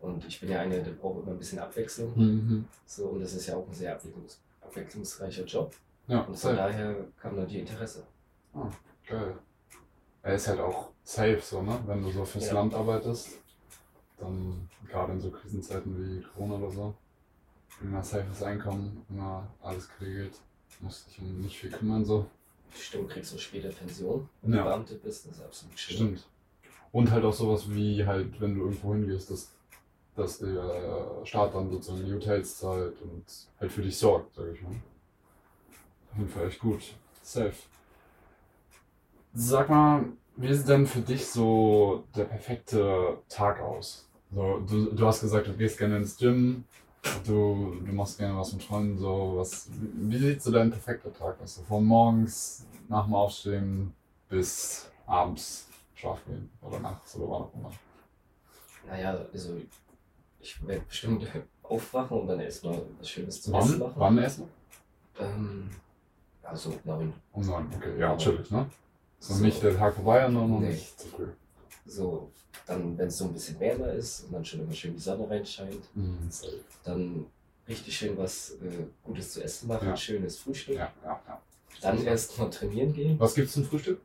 Und 0.00 0.24
ich 0.26 0.38
bin 0.40 0.50
ja 0.50 0.60
einer, 0.60 0.78
der 0.78 0.92
braucht 0.92 1.22
immer 1.22 1.32
ein 1.32 1.38
bisschen 1.38 1.58
Abwechslung. 1.58 2.12
Mhm. 2.16 2.64
So, 2.86 3.06
und 3.06 3.20
das 3.20 3.32
ist 3.34 3.46
ja 3.46 3.56
auch 3.56 3.66
ein 3.66 3.72
sehr 3.74 3.94
abwechslungs 3.94 4.40
abwechslungsreicher 4.60 5.44
Job. 5.44 5.74
Ja, 6.08 6.18
Und 6.20 6.26
von 6.26 6.34
safe. 6.36 6.56
daher 6.56 6.96
kam 7.20 7.36
dann 7.36 7.46
die 7.46 7.60
Interesse. 7.60 8.04
Geil. 9.06 9.38
Er 10.22 10.34
ist 10.34 10.48
halt 10.48 10.60
auch 10.60 10.90
safe 11.02 11.40
so, 11.40 11.62
ne? 11.62 11.78
Wenn 11.86 12.02
du 12.02 12.10
so 12.10 12.24
fürs 12.24 12.46
Ja. 12.48 12.54
Land 12.54 12.74
arbeitest, 12.74 13.38
dann 14.18 14.68
gerade 14.88 15.12
in 15.12 15.20
so 15.20 15.30
Krisenzeiten 15.30 15.96
wie 15.96 16.22
Corona 16.22 16.56
oder 16.56 16.70
so, 16.70 16.94
immer 17.80 18.02
safes 18.02 18.42
Einkommen, 18.42 19.04
immer 19.10 19.46
alles 19.62 19.88
geregelt, 19.98 20.32
musst 20.80 21.08
dich 21.08 21.18
um 21.20 21.40
nicht 21.40 21.58
viel 21.58 21.70
kümmern 21.70 22.04
so. 22.04 22.26
Stimmt, 22.74 23.10
kriegst 23.10 23.32
du 23.32 23.38
später 23.38 23.68
Pension, 23.68 24.28
wenn 24.42 24.52
Ja. 24.52 24.58
du 24.62 24.68
Beamte 24.70 24.94
bist, 24.96 25.26
das 25.26 25.36
ist 25.36 25.42
absolut 25.44 25.78
schön. 25.78 25.96
Stimmt. 25.96 26.24
Und 26.92 27.10
halt 27.10 27.24
auch 27.24 27.32
sowas 27.32 27.64
wie 27.70 28.04
halt, 28.04 28.40
wenn 28.40 28.54
du 28.54 28.62
irgendwo 28.62 28.94
hingehst, 28.94 29.30
dass, 29.30 29.50
dass 30.16 30.38
der 30.38 31.20
Staat 31.24 31.54
dann 31.54 31.70
sozusagen 31.70 32.04
die 32.04 32.12
Hotels 32.14 32.58
zahlt 32.58 33.00
und 33.02 33.24
halt 33.60 33.72
für 33.72 33.82
dich 33.82 33.96
sorgt, 33.96 34.34
sag 34.34 34.46
ich 34.52 34.62
mal. 34.62 34.74
Auf 36.12 36.18
jeden 36.18 36.30
Fall 36.30 36.48
echt 36.48 36.60
gut. 36.60 36.94
Safe. 37.22 37.54
Sag 39.34 39.68
mal, 39.68 40.04
wie 40.36 40.54
sieht 40.54 40.68
denn 40.68 40.86
für 40.86 41.00
dich 41.00 41.26
so 41.26 42.04
der 42.14 42.24
perfekte 42.24 43.18
Tag 43.28 43.60
aus? 43.60 44.08
So, 44.32 44.60
du, 44.60 44.92
du 44.92 45.06
hast 45.06 45.20
gesagt, 45.20 45.48
du 45.48 45.52
gehst 45.54 45.78
gerne 45.78 45.96
ins 45.96 46.16
Gym, 46.16 46.64
du, 47.26 47.76
du 47.84 47.92
machst 47.92 48.18
gerne 48.18 48.38
was 48.38 48.52
mit 48.52 48.62
Freunden, 48.62 48.98
so 48.98 49.34
was. 49.36 49.68
Wie 49.70 50.18
sieht 50.18 50.42
so 50.42 50.50
dein 50.50 50.70
perfekter 50.70 51.12
Tag 51.12 51.40
aus? 51.42 51.56
So 51.56 51.62
von 51.62 51.84
morgens 51.84 52.64
nach 52.88 53.04
dem 53.04 53.14
Aufstehen 53.14 53.94
bis 54.28 54.90
abends 55.06 55.68
schlafen 55.94 56.22
gehen 56.26 56.50
oder 56.62 56.80
nachts 56.80 57.16
oder 57.16 57.30
wann 57.30 57.42
auch 57.42 57.54
immer. 57.54 57.72
Naja, 58.86 59.18
also 59.32 59.56
ich 60.40 60.66
werde 60.66 60.82
bestimmt 60.82 61.26
aufwachen 61.62 62.20
und 62.20 62.26
dann 62.26 62.40
erstmal 62.40 62.82
was 62.98 63.08
Schönes 63.08 63.40
zu 63.42 63.54
essen 63.54 63.72
Wann? 63.72 63.78
machen. 63.78 63.94
Wann 63.96 64.18
essen? 64.18 64.48
Ähm, 65.18 65.70
also 66.42 66.74
neun. 66.84 67.12
Um 67.32 67.46
neun. 67.46 67.66
Okay, 67.76 67.98
ja, 67.98 68.16
chillig, 68.16 68.50
ne? 68.50 68.66
So, 69.18 69.34
So. 69.34 69.42
nicht 69.44 69.62
der 69.62 69.76
Tag 69.76 69.94
vorbei 69.94 70.26
und 70.26 70.34
dann 70.34 70.50
noch 70.50 70.60
Nee. 70.60 70.70
nicht 70.70 71.00
zu 71.00 71.08
früh. 71.08 71.28
So, 71.86 72.30
dann, 72.66 72.96
wenn 72.96 73.08
es 73.08 73.18
so 73.18 73.24
ein 73.26 73.32
bisschen 73.32 73.60
wärmer 73.60 73.92
ist 73.92 74.24
und 74.24 74.32
dann 74.32 74.44
schon 74.44 74.60
immer 74.60 74.72
schön 74.72 74.94
die 74.94 75.00
Sonne 75.00 75.28
reinscheint, 75.28 75.82
Mhm, 75.94 76.30
dann 76.84 77.26
richtig 77.68 77.96
schön 77.96 78.16
was 78.16 78.52
äh, 78.62 78.86
Gutes 79.02 79.32
zu 79.34 79.42
essen 79.42 79.68
machen, 79.68 79.88
Ja. 79.88 79.96
schönes 79.96 80.38
Frühstück. 80.38 80.76
Ja, 80.76 80.92
ja, 81.04 81.20
ja. 81.26 81.40
Dann 81.82 82.04
erst 82.04 82.38
mal 82.38 82.48
trainieren 82.50 82.92
gehen. 82.92 83.18
Was 83.20 83.34
gibt's 83.34 83.52
zum 83.52 83.64
Frühstück? 83.64 84.00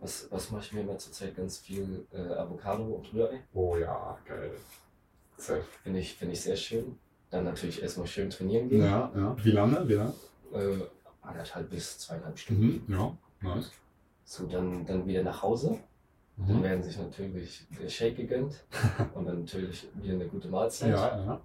Was, 0.00 0.26
was 0.30 0.50
mache 0.50 0.64
ich 0.64 0.72
mir 0.72 0.80
immer 0.82 0.98
zurzeit 0.98 1.34
ganz 1.34 1.58
viel? 1.58 2.04
Äh, 2.12 2.18
Avocado 2.34 2.84
und 2.84 3.12
Rührei. 3.14 3.42
Oh 3.54 3.76
ja, 3.76 4.18
geil. 4.26 4.50
Finde 5.82 5.98
ich, 6.00 6.14
finde 6.14 6.34
ich 6.34 6.40
sehr 6.42 6.56
schön. 6.56 6.98
Dann 7.30 7.44
natürlich 7.44 7.82
erstmal 7.82 8.06
schön 8.06 8.28
trainieren 8.30 8.68
gehen. 8.68 8.82
Ja, 8.84 9.10
ja. 9.16 9.36
Wie 9.42 9.50
lange? 9.50 9.88
Wie 9.88 9.94
lange? 9.94 10.12
Äh, 10.52 10.80
anderthalb 11.22 11.70
bis 11.70 11.98
zweieinhalb 11.98 12.38
Stunden. 12.38 12.84
Mhm, 12.86 12.94
ja, 12.94 13.16
nice. 13.40 13.70
So, 14.26 14.46
dann, 14.46 14.84
dann 14.86 15.06
wieder 15.06 15.22
nach 15.22 15.42
Hause. 15.42 15.78
Dann 16.36 16.58
Mhm. 16.58 16.62
werden 16.62 16.82
sich 16.82 16.98
natürlich 16.98 17.64
der 17.80 17.88
Shake 17.88 18.16
gegönnt. 18.16 18.64
und 19.14 19.24
dann 19.26 19.40
natürlich 19.40 19.86
wieder 19.94 20.14
eine 20.14 20.26
gute 20.26 20.48
Mahlzeit. 20.48 20.90
Ja, 20.90 21.16
ja. 21.24 21.40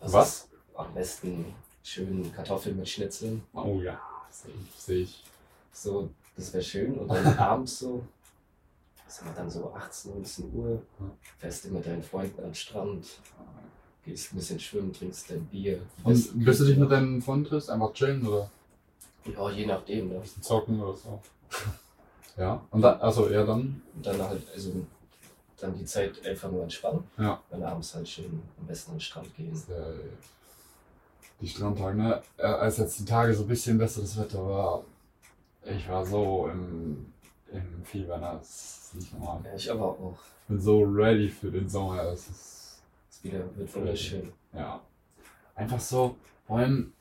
Das 0.00 0.12
Was? 0.12 0.28
ist 0.36 0.48
Am 0.74 0.92
besten 0.92 1.54
schön 1.82 2.32
Kartoffeln 2.34 2.76
mit 2.76 2.88
Schnitzeln. 2.88 3.42
Oh 3.54 3.80
ja. 3.80 4.00
Sehe 4.76 4.98
ich. 5.02 5.24
So, 5.72 6.10
das 6.36 6.52
wäre 6.52 6.62
schön. 6.62 6.94
Und 6.98 7.08
dann 7.12 7.38
abends 7.38 7.78
so, 7.78 8.04
haben 9.20 9.28
wir 9.28 9.34
dann 9.34 9.50
so 9.50 9.72
18, 9.72 10.12
19 10.14 10.52
Uhr, 10.52 10.82
fährst 11.38 11.64
du 11.64 11.68
mit 11.70 11.86
deinen 11.86 12.02
Freunden 12.02 12.44
am 12.44 12.52
Strand, 12.52 13.06
gehst 14.04 14.32
ein 14.32 14.36
bisschen 14.36 14.60
schwimmen, 14.60 14.92
trinkst 14.92 15.30
dein 15.30 15.46
Bier. 15.46 15.80
Und 16.04 16.44
bis 16.44 16.58
du 16.58 16.64
dich 16.66 16.76
mit 16.76 16.90
deinen 16.90 17.22
Freunden 17.22 17.46
triffst, 17.46 17.70
einfach 17.70 17.92
chillen 17.94 18.26
oder 18.26 18.50
Ja, 19.24 19.50
je 19.50 19.64
nachdem. 19.64 20.08
Ne? 20.08 20.16
ein 20.16 20.20
bisschen 20.20 20.42
zocken 20.42 20.80
oder 20.82 20.96
so? 20.96 21.22
ja. 22.36 22.62
Und 22.70 22.82
dann, 22.82 23.00
also 23.00 23.28
ja, 23.30 23.44
dann. 23.44 23.82
Und 23.94 24.06
dann 24.06 24.20
halt, 24.22 24.42
also 24.52 24.72
dann 25.58 25.74
die 25.74 25.84
Zeit 25.84 26.24
einfach 26.26 26.50
nur 26.50 26.62
entspannen. 26.62 27.04
Ja. 27.18 27.40
Dann 27.50 27.62
abends 27.62 27.94
halt 27.94 28.08
schön 28.08 28.42
am 28.60 28.66
besten 28.66 28.90
an 28.92 28.96
den 28.96 29.00
Strand 29.00 29.34
gehen. 29.36 29.62
die 31.40 31.48
Strandtage, 31.48 31.96
ne? 31.96 32.22
Als 32.38 32.78
jetzt 32.78 32.98
die 32.98 33.04
Tage 33.04 33.34
so 33.34 33.42
ein 33.44 33.48
bisschen 33.48 33.78
besseres 33.78 34.18
Wetter 34.18 34.44
war, 34.46 34.84
ich 35.64 35.88
war 35.88 36.04
so 36.04 36.48
im, 36.52 37.12
im 37.52 37.84
Fieber, 37.84 38.18
ne? 38.18 38.36
Das 38.38 38.48
ist 38.48 38.94
nicht 38.96 39.12
normal. 39.18 39.40
Ja, 39.44 39.54
ich 39.54 39.70
aber 39.70 39.86
auch. 39.86 40.18
Ich 40.42 40.48
bin 40.48 40.60
so 40.60 40.82
ready 40.82 41.28
für 41.28 41.50
den 41.50 41.68
Sommer. 41.68 42.02
Es 42.04 42.28
ist, 42.28 42.82
Es 43.10 43.24
wieder 43.24 43.40
wird 43.56 43.74
wunderschön. 43.74 44.32
ja. 44.52 44.80
Einfach 45.54 45.80
so, 45.80 46.16
vor 46.46 46.58
allem 46.58 46.92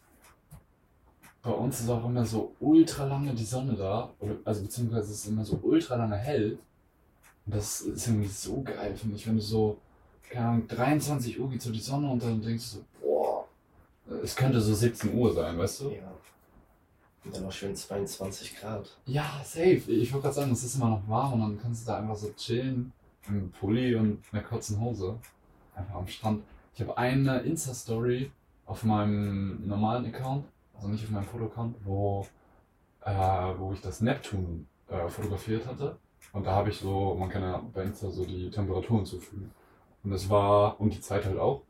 bei 1.45 1.51
uns 1.51 1.79
ist 1.79 1.89
auch 1.89 2.03
immer 2.03 2.25
so 2.25 2.55
ultra 2.59 3.05
lange 3.05 3.33
die 3.35 3.45
Sonne 3.45 3.75
da. 3.75 4.11
Also 4.43 4.63
beziehungsweise 4.63 5.11
es 5.11 5.19
ist 5.19 5.27
immer 5.27 5.45
so 5.45 5.59
ultra 5.61 5.95
lange 5.95 6.15
hell. 6.15 6.57
Und 7.45 7.55
das 7.55 7.81
ist 7.81 8.07
irgendwie 8.07 8.27
so 8.27 8.63
geil, 8.63 8.95
finde 8.95 9.15
ich, 9.15 9.27
wenn 9.27 9.35
du 9.35 9.41
so, 9.41 9.77
keine 10.27 10.47
Ahnung, 10.47 10.67
23 10.67 11.39
Uhr 11.39 11.47
geht 11.51 11.61
so 11.61 11.71
die 11.71 11.79
Sonne 11.79 12.09
und 12.09 12.23
dann 12.23 12.41
denkst 12.41 12.71
du 12.71 12.77
so, 12.77 12.85
boah, 12.99 13.45
es 14.23 14.35
könnte 14.35 14.59
so 14.59 14.73
17 14.73 15.13
Uhr 15.13 15.31
sein, 15.31 15.55
weißt 15.55 15.81
du? 15.81 15.91
Ja. 15.91 16.11
Und 17.23 17.35
dann 17.35 17.43
noch 17.43 17.51
schön 17.51 17.75
22 17.75 18.57
Grad. 18.57 18.97
Ja, 19.05 19.39
safe. 19.43 19.83
Ich 19.91 20.11
wollte 20.11 20.23
gerade 20.23 20.35
sagen, 20.35 20.51
es 20.51 20.63
ist 20.63 20.75
immer 20.75 20.89
noch 20.89 21.07
warm 21.07 21.33
und 21.33 21.41
dann 21.41 21.61
kannst 21.61 21.83
du 21.83 21.91
da 21.91 21.99
einfach 21.99 22.15
so 22.15 22.31
chillen 22.35 22.91
im 23.27 23.51
Pulli 23.51 23.93
und 23.93 24.23
einer 24.31 24.41
kurzen 24.41 24.81
Hose. 24.81 25.19
Einfach 25.75 25.95
am 25.95 26.07
Strand. 26.07 26.43
Ich 26.73 26.81
habe 26.81 26.97
eine 26.97 27.41
Insta-Story 27.41 28.31
auf 28.65 28.83
meinem 28.83 29.67
normalen 29.67 30.07
Account, 30.07 30.45
also 30.75 30.87
nicht 30.87 31.03
auf 31.05 31.09
meinem 31.11 31.25
Fotoaccount, 31.25 31.77
wo, 31.83 32.25
äh, 33.01 33.11
wo 33.57 33.73
ich 33.73 33.81
das 33.81 34.01
Neptun 34.01 34.67
äh, 34.89 35.07
fotografiert 35.07 35.65
hatte. 35.67 35.97
Und 36.33 36.45
da 36.45 36.51
habe 36.51 36.69
ich 36.69 36.79
so, 36.79 37.15
man 37.15 37.29
kann 37.29 37.41
ja 37.43 37.61
bei 37.73 37.83
Insta 37.83 38.09
so 38.09 38.25
die 38.25 38.49
Temperatur 38.49 38.97
hinzufügen. 38.97 39.51
Und 40.03 40.11
das 40.11 40.29
war, 40.29 40.79
und 40.79 40.93
die 40.93 41.01
Zeit 41.01 41.25
halt 41.25 41.37
auch. 41.37 41.61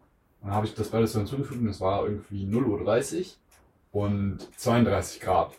Und 0.42 0.48
dann 0.50 0.56
habe 0.56 0.66
ich 0.66 0.74
das 0.76 0.90
beides 0.90 1.14
so 1.14 1.20
hinzugefügt 1.20 1.62
und 1.62 1.70
es 1.70 1.82
war 1.82 2.04
irgendwie 2.06 2.46
0.30 2.46 3.36
Uhr 3.94 4.04
und 4.04 4.40
32 4.58 5.22
Grad. 5.22 5.52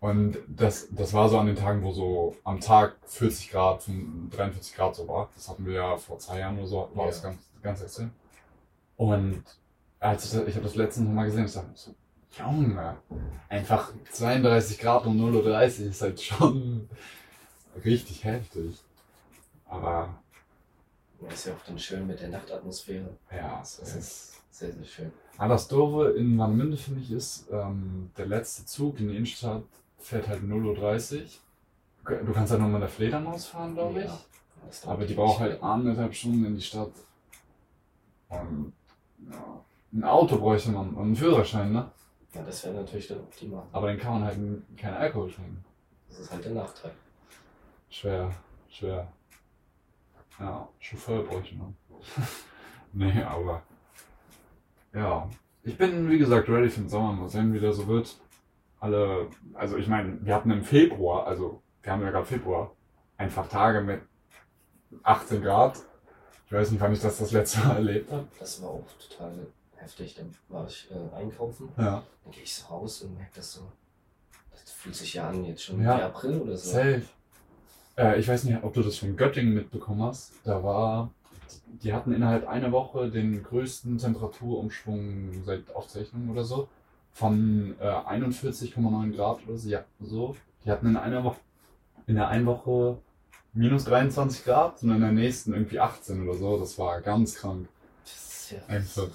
Und 0.00 0.36
das, 0.46 0.88
das 0.90 1.14
war 1.14 1.28
so 1.30 1.38
an 1.38 1.46
den 1.46 1.56
Tagen, 1.56 1.82
wo 1.82 1.90
so 1.92 2.36
am 2.44 2.60
Tag 2.60 2.96
40 3.06 3.50
Grad, 3.50 3.86
43 4.30 4.74
Grad 4.76 4.94
so 4.94 5.08
war. 5.08 5.30
Das 5.34 5.48
hatten 5.48 5.64
wir 5.64 5.74
ja 5.74 5.96
vor 5.96 6.18
zwei 6.18 6.40
Jahren 6.40 6.58
oder 6.58 6.66
so, 6.66 6.90
war 6.94 7.04
Ja. 7.06 7.10
das 7.10 7.22
ganz, 7.22 7.38
ganz 7.62 7.80
extrem. 7.82 8.10
Und 8.96 9.42
als 10.00 10.26
ich, 10.26 10.32
das- 10.32 10.46
ich 10.48 10.54
habe 10.54 10.64
das 10.66 10.74
letzte 10.76 11.00
Mal 11.02 11.24
gesehen, 11.24 11.46
ich 11.46 11.52
dachte 11.54 11.70
so, 11.74 11.94
Junge, 12.38 12.96
einfach 13.48 13.92
32 14.12 14.78
Grad 14.78 15.06
um 15.06 15.16
0.30 15.18 15.82
Uhr 15.84 15.90
ist 15.90 16.02
halt 16.02 16.20
schon 16.20 16.88
richtig 17.84 18.24
heftig. 18.24 18.82
Aber 19.68 20.14
Ja, 21.20 21.28
ist 21.28 21.46
ja 21.46 21.52
auch 21.54 21.64
dann 21.66 21.78
schön 21.78 22.06
mit 22.06 22.20
der 22.20 22.28
Nachtatmosphäre. 22.28 23.08
ja, 23.30 23.60
es 23.62 23.78
ist 23.78 23.96
ist. 23.96 24.32
sehr, 24.50 24.72
sehr 24.72 24.84
schön. 24.84 25.12
Aber 25.38 25.54
das 25.54 25.66
Doofe 25.68 26.10
in 26.10 26.38
Warnemünde, 26.38 26.76
finde 26.76 27.00
ich, 27.00 27.10
ist, 27.10 27.46
ähm, 27.50 28.10
der 28.16 28.26
letzte 28.26 28.64
Zug 28.66 29.00
in 29.00 29.08
die 29.08 29.16
Innenstadt 29.16 29.64
fährt 29.98 30.28
halt 30.28 30.42
0.30 30.42 31.22
Uhr. 32.08 32.16
Du 32.24 32.32
kannst 32.32 32.52
halt 32.52 32.60
nur 32.60 32.70
mit 32.70 32.82
der 32.82 32.88
Fledermaus 32.88 33.46
fahren, 33.46 33.74
glaube 33.74 34.00
ich. 34.00 34.04
Ja, 34.06 34.18
dauert 34.84 34.86
Aber 34.86 35.06
die 35.06 35.14
braucht 35.14 35.40
halt 35.40 35.62
anderthalb 35.62 36.14
Stunden 36.14 36.44
in 36.44 36.54
die 36.56 36.62
Stadt. 36.62 36.92
Und 38.28 38.72
ja, 39.30 39.64
ein 39.92 40.04
Auto 40.04 40.36
bräuchte 40.38 40.70
man 40.70 40.90
und 40.90 41.02
einen 41.02 41.16
Führerschein, 41.16 41.72
ne? 41.72 41.90
Ja, 42.34 42.42
das 42.42 42.64
wäre 42.64 42.74
natürlich 42.74 43.06
dann 43.06 43.20
optimal. 43.20 43.64
Aber 43.72 43.86
dann 43.86 43.98
kann 43.98 44.14
man 44.14 44.24
halt 44.24 44.38
keinen 44.76 44.96
Alkohol 44.96 45.30
trinken. 45.30 45.64
Das 46.08 46.18
ist 46.18 46.32
halt 46.32 46.44
der 46.44 46.52
Nachteil. 46.52 46.92
Schwer, 47.88 48.30
schwer. 48.68 49.12
Ja, 50.40 50.68
Chauffeur 50.80 51.22
bräuchte 51.22 51.54
man. 51.54 51.76
nee, 52.92 53.22
aber. 53.22 53.62
Ja. 54.92 55.28
Ich 55.62 55.78
bin, 55.78 56.10
wie 56.10 56.18
gesagt, 56.18 56.48
ready 56.48 56.68
für 56.68 56.80
den 56.80 56.88
Sommer. 56.88 57.12
Mal 57.12 57.28
sehen, 57.28 57.52
wie 57.54 57.60
der 57.60 57.72
so 57.72 57.86
wird. 57.86 58.16
Alle, 58.80 59.28
also 59.54 59.76
ich 59.76 59.88
meine, 59.88 60.18
wir 60.24 60.34
hatten 60.34 60.50
im 60.50 60.62
Februar, 60.62 61.26
also 61.26 61.62
wir 61.82 61.92
haben 61.92 62.02
ja 62.02 62.10
gerade 62.10 62.26
Februar, 62.26 62.72
einfach 63.16 63.48
Tage 63.48 63.80
mit 63.80 64.02
18 65.02 65.40
Grad. 65.40 65.78
Ich 66.46 66.52
weiß 66.52 66.70
nicht, 66.70 66.80
wann 66.80 66.92
ich 66.92 67.00
das 67.00 67.18
das 67.18 67.30
letzte 67.30 67.60
Mal 67.60 67.76
erlebt 67.76 68.12
habe. 68.12 68.26
Das 68.38 68.60
war 68.60 68.70
auch 68.70 68.84
total 69.08 69.46
heftig. 69.84 70.14
Dann 70.16 70.34
war 70.48 70.66
ich 70.66 70.88
äh, 70.90 71.14
einkaufen, 71.16 71.68
Ja. 71.76 72.02
dann 72.24 72.32
gehe 72.32 72.42
ich 72.42 72.54
so 72.54 72.66
raus 72.66 73.02
und 73.02 73.16
merke 73.16 73.32
das 73.36 73.52
so. 73.52 73.60
Das 74.50 74.70
fühlt 74.72 74.94
sich 74.96 75.14
ja 75.14 75.28
an, 75.28 75.44
jetzt 75.44 75.62
schon 75.62 75.80
Ja. 75.82 75.98
wie 75.98 76.02
April 76.02 76.40
oder 76.40 76.56
so. 76.56 76.70
Safe. 76.72 77.02
Äh, 77.96 78.18
ich 78.18 78.26
weiß 78.26 78.44
nicht, 78.44 78.62
ob 78.62 78.72
du 78.74 78.82
das 78.82 78.96
von 78.98 79.16
Göttingen 79.16 79.54
mitbekommen 79.54 80.02
hast. 80.02 80.32
Da 80.44 80.62
war, 80.64 81.10
die 81.82 81.92
hatten 81.92 82.12
innerhalb 82.12 82.48
einer 82.48 82.72
Woche 82.72 83.10
den 83.10 83.42
größten 83.42 83.98
Temperaturumschwung 83.98 85.44
seit 85.44 85.74
Aufzeichnung 85.74 86.28
oder 86.30 86.44
so. 86.44 86.68
Von 87.12 87.76
äh, 87.78 87.84
41,9 87.84 89.14
Grad 89.14 89.46
oder 89.46 89.56
so. 89.56 89.68
Ja, 89.68 89.84
so. 90.00 90.36
Die 90.64 90.70
hatten 90.70 90.86
in 90.88 90.96
einer 90.96 91.22
Woche, 91.22 91.38
in 92.06 92.16
der 92.16 92.28
einen 92.28 92.46
Woche 92.46 92.98
minus 93.52 93.84
23 93.84 94.44
Grad 94.44 94.82
und 94.82 94.90
in 94.90 95.00
der 95.00 95.12
nächsten 95.12 95.52
irgendwie 95.52 95.78
18 95.78 96.26
oder 96.28 96.36
so. 96.36 96.58
Das 96.58 96.76
war 96.78 97.00
ganz 97.00 97.36
krank. 97.36 97.68
Das 98.02 98.12
ist 98.14 98.50
ja 98.50 98.58
Einfach. 98.66 99.08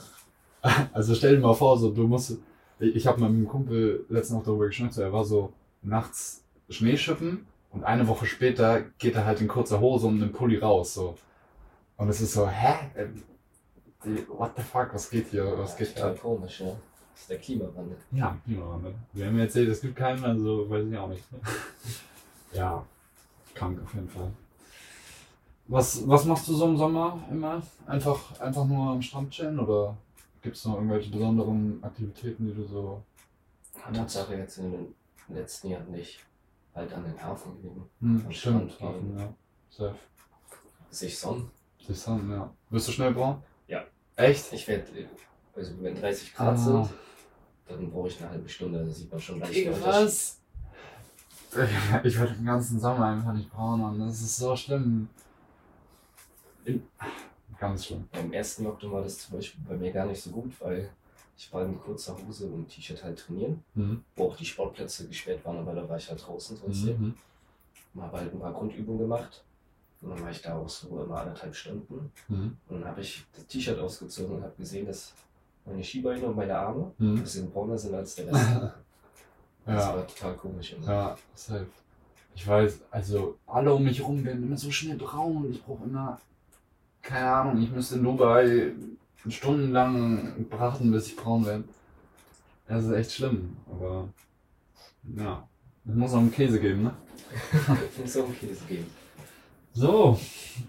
Also 0.93 1.15
stell 1.15 1.35
dir 1.35 1.41
mal 1.41 1.53
vor, 1.53 1.77
so 1.77 1.91
du 1.91 2.07
musst. 2.07 2.37
Ich, 2.79 2.95
ich 2.95 3.07
habe 3.07 3.19
mit 3.21 3.29
einem 3.29 3.47
Kumpel 3.47 4.05
letztens 4.09 4.37
noch 4.39 4.45
darüber 4.45 4.67
geschnackt, 4.67 4.93
so, 4.93 5.01
er 5.01 5.13
war 5.13 5.23
so 5.25 5.53
nachts 5.81 6.43
Schneeschippen 6.69 7.45
und 7.71 7.83
eine 7.83 8.07
Woche 8.07 8.25
später 8.25 8.81
geht 8.97 9.15
er 9.15 9.25
halt 9.25 9.41
in 9.41 9.47
kurzer 9.47 9.79
Hose 9.79 10.07
und 10.07 10.21
einem 10.21 10.31
Pulli 10.31 10.57
raus. 10.57 10.93
So. 10.93 11.15
Und 11.97 12.09
es 12.09 12.21
ist 12.21 12.33
so, 12.33 12.47
hä? 12.47 12.73
Die- 14.05 14.25
What 14.29 14.51
the 14.55 14.63
fuck, 14.63 14.93
was 14.93 15.09
geht 15.09 15.27
hier? 15.27 15.57
Was 15.57 15.75
geht 15.75 15.93
total 15.95 16.13
da? 16.13 16.19
komisch, 16.21 16.61
ja. 16.61 16.67
Das 17.13 17.21
ist 17.21 17.29
der 17.31 17.37
Klimawandel. 17.39 17.97
Ja, 18.11 18.37
Klimawandel. 18.45 18.93
Wir 19.11 19.25
haben 19.25 19.35
mir 19.35 19.41
erzählt, 19.43 19.67
es 19.69 19.81
gibt 19.81 19.95
keinen, 19.97 20.23
also 20.23 20.69
weiß 20.69 20.85
ich 20.89 20.97
auch 20.97 21.09
nicht. 21.09 21.23
ja, 22.53 22.85
krank 23.53 23.77
auf 23.83 23.93
jeden 23.93 24.07
Fall. 24.07 24.31
Was, 25.67 26.07
was 26.07 26.25
machst 26.25 26.47
du 26.47 26.53
so 26.53 26.65
im 26.65 26.77
Sommer 26.77 27.19
immer? 27.29 27.61
Einfach, 27.85 28.39
einfach 28.39 28.65
nur 28.65 28.91
am 28.93 29.01
Strand 29.01 29.29
chillen 29.31 29.59
oder 29.59 29.95
gibt 30.41 30.55
es 30.55 30.65
noch 30.65 30.75
irgendwelche 30.75 31.11
besonderen 31.11 31.83
Aktivitäten, 31.83 32.47
die 32.47 32.53
du 32.53 32.65
so. 32.65 33.03
Tatsache 33.93 34.35
jetzt 34.35 34.57
in 34.57 34.71
den 34.71 34.95
letzten 35.29 35.69
Jahren 35.69 35.91
nicht. 35.91 36.25
Halt 36.75 36.93
an 36.93 37.03
den 37.03 37.21
Hafen 37.21 37.55
gelegen. 37.61 37.89
Hm, 37.99 38.23
Am 38.25 38.31
stimmt, 38.31 38.71
Strand 38.71 38.95
Hafen, 38.95 39.17
ja. 39.19 39.33
Safe. 39.69 39.95
Sich 40.91 41.17
sonnen. 41.17 41.49
Sich 41.85 41.99
Sun, 41.99 42.29
ja. 42.31 42.53
Wirst 42.69 42.87
du 42.87 42.91
schnell 42.91 43.13
braun? 43.13 43.41
Ja. 43.67 43.83
Echt? 44.15 44.51
Ich 44.53 44.67
werde, 44.67 44.85
also 45.55 45.73
wenn 45.81 45.95
30 45.99 46.33
Grad 46.35 46.53
Ah. 46.53 46.57
sind, 46.57 46.89
dann 47.67 47.89
brauche 47.91 48.07
ich 48.09 48.19
eine 48.21 48.29
halbe 48.31 48.49
Stunde, 48.49 48.83
da 48.85 48.91
sieht 48.91 49.09
man 49.11 49.19
schon 49.19 49.35
den 49.35 49.43
Unterschied. 49.43 49.85
was? 49.85 50.35
Ich 52.03 52.19
werde 52.19 52.33
den 52.33 52.45
ganzen 52.45 52.79
Sommer 52.79 53.07
einfach 53.07 53.33
nicht 53.33 53.49
braun 53.51 53.81
und 53.81 53.99
das 53.99 54.21
ist 54.21 54.37
so 54.37 54.55
schlimm. 54.55 55.09
In- 56.65 56.83
Ganz 57.59 57.85
schlimm. 57.85 58.07
Beim 58.11 58.31
ersten 58.31 58.63
Lockdown 58.63 58.91
war 58.91 59.03
das 59.03 59.17
zum 59.19 59.35
Beispiel 59.35 59.61
bei 59.67 59.75
mir 59.75 59.91
gar 59.91 60.05
nicht 60.05 60.21
so 60.21 60.29
gut, 60.31 60.53
weil 60.61 60.89
ich 61.37 61.51
war 61.53 61.63
in 61.65 61.79
kurzer 61.79 62.17
Hose 62.25 62.47
und 62.47 62.67
T-Shirt 62.69 63.03
halt 63.03 63.19
trainieren, 63.19 63.63
Mhm. 63.75 64.03
wo 64.15 64.25
auch 64.27 64.35
die 64.37 64.45
Sportplätze 64.45 65.07
gesperrt 65.07 65.43
waren, 65.45 65.57
aber 65.57 65.73
da 65.73 65.87
war 65.87 65.97
ich 65.97 66.09
halt 66.09 66.25
draußen 66.25 66.57
trotzdem. 66.59 66.99
Mhm. 67.01 67.15
Und 67.95 68.01
habe 68.03 68.17
halt 68.17 68.33
ein 68.33 68.39
paar 68.39 68.53
Grundübungen 68.53 68.99
gemacht. 69.01 69.43
Und 70.01 70.11
dann 70.11 70.21
war 70.23 70.31
ich 70.31 70.41
da 70.41 70.55
auch 70.57 70.69
so 70.69 71.01
immer 71.03 71.19
anderthalb 71.19 71.53
Stunden. 71.55 72.11
Mhm. 72.29 72.57
Und 72.69 72.79
dann 72.81 72.85
habe 72.85 73.01
ich 73.01 73.25
das 73.35 73.45
T-Shirt 73.47 73.79
ausgezogen 73.79 74.37
und 74.37 74.43
habe 74.43 74.53
gesehen, 74.57 74.85
dass 74.85 75.13
meine 75.65 75.83
Schienbeine 75.83 76.25
und 76.25 76.35
meine 76.37 76.57
Arme 76.57 76.93
ein 76.99 77.13
Mhm. 77.15 77.21
bisschen 77.21 77.51
brauner 77.51 77.77
sind 77.77 77.93
als 77.95 78.15
der 78.15 78.27
Rest. 78.27 78.35
Das 79.65 79.83
Ja. 79.85 79.95
war 79.97 80.07
total 80.07 80.35
komisch. 80.35 80.73
Immer. 80.73 80.87
Ja, 80.87 81.17
safe. 81.35 81.67
Ich 82.33 82.47
weiß, 82.47 82.79
also 82.89 83.37
alle 83.45 83.71
um 83.73 83.83
mich 83.83 83.99
herum 83.99 84.23
werden 84.23 84.41
immer 84.43 84.57
so 84.57 84.71
schnell 84.71 84.97
braun 84.97 85.45
und 85.45 85.51
ich 85.51 85.61
brauche 85.63 85.83
immer, 85.83 86.19
keine 87.09 87.31
Ahnung, 87.31 87.61
ich 87.61 87.71
müsste 87.71 87.95
in 87.95 88.03
Dubai 88.03 88.71
stundenlang 89.27 90.45
braten, 90.49 90.91
bis 90.91 91.07
ich 91.07 91.15
braun 91.15 91.45
werde. 91.45 91.63
Das 92.67 92.85
ist 92.85 92.91
echt 92.91 93.11
schlimm, 93.13 93.57
aber 93.69 94.09
ja, 95.17 95.47
es 95.87 95.95
muss 95.95 96.11
noch 96.11 96.19
einen 96.19 96.31
Käse 96.31 96.59
geben, 96.59 96.83
ne? 96.83 96.93
Muss 97.99 98.17
auch 98.17 98.25
einen 98.25 98.39
Käse 98.39 98.63
geben. 98.67 98.85
So, 99.73 100.19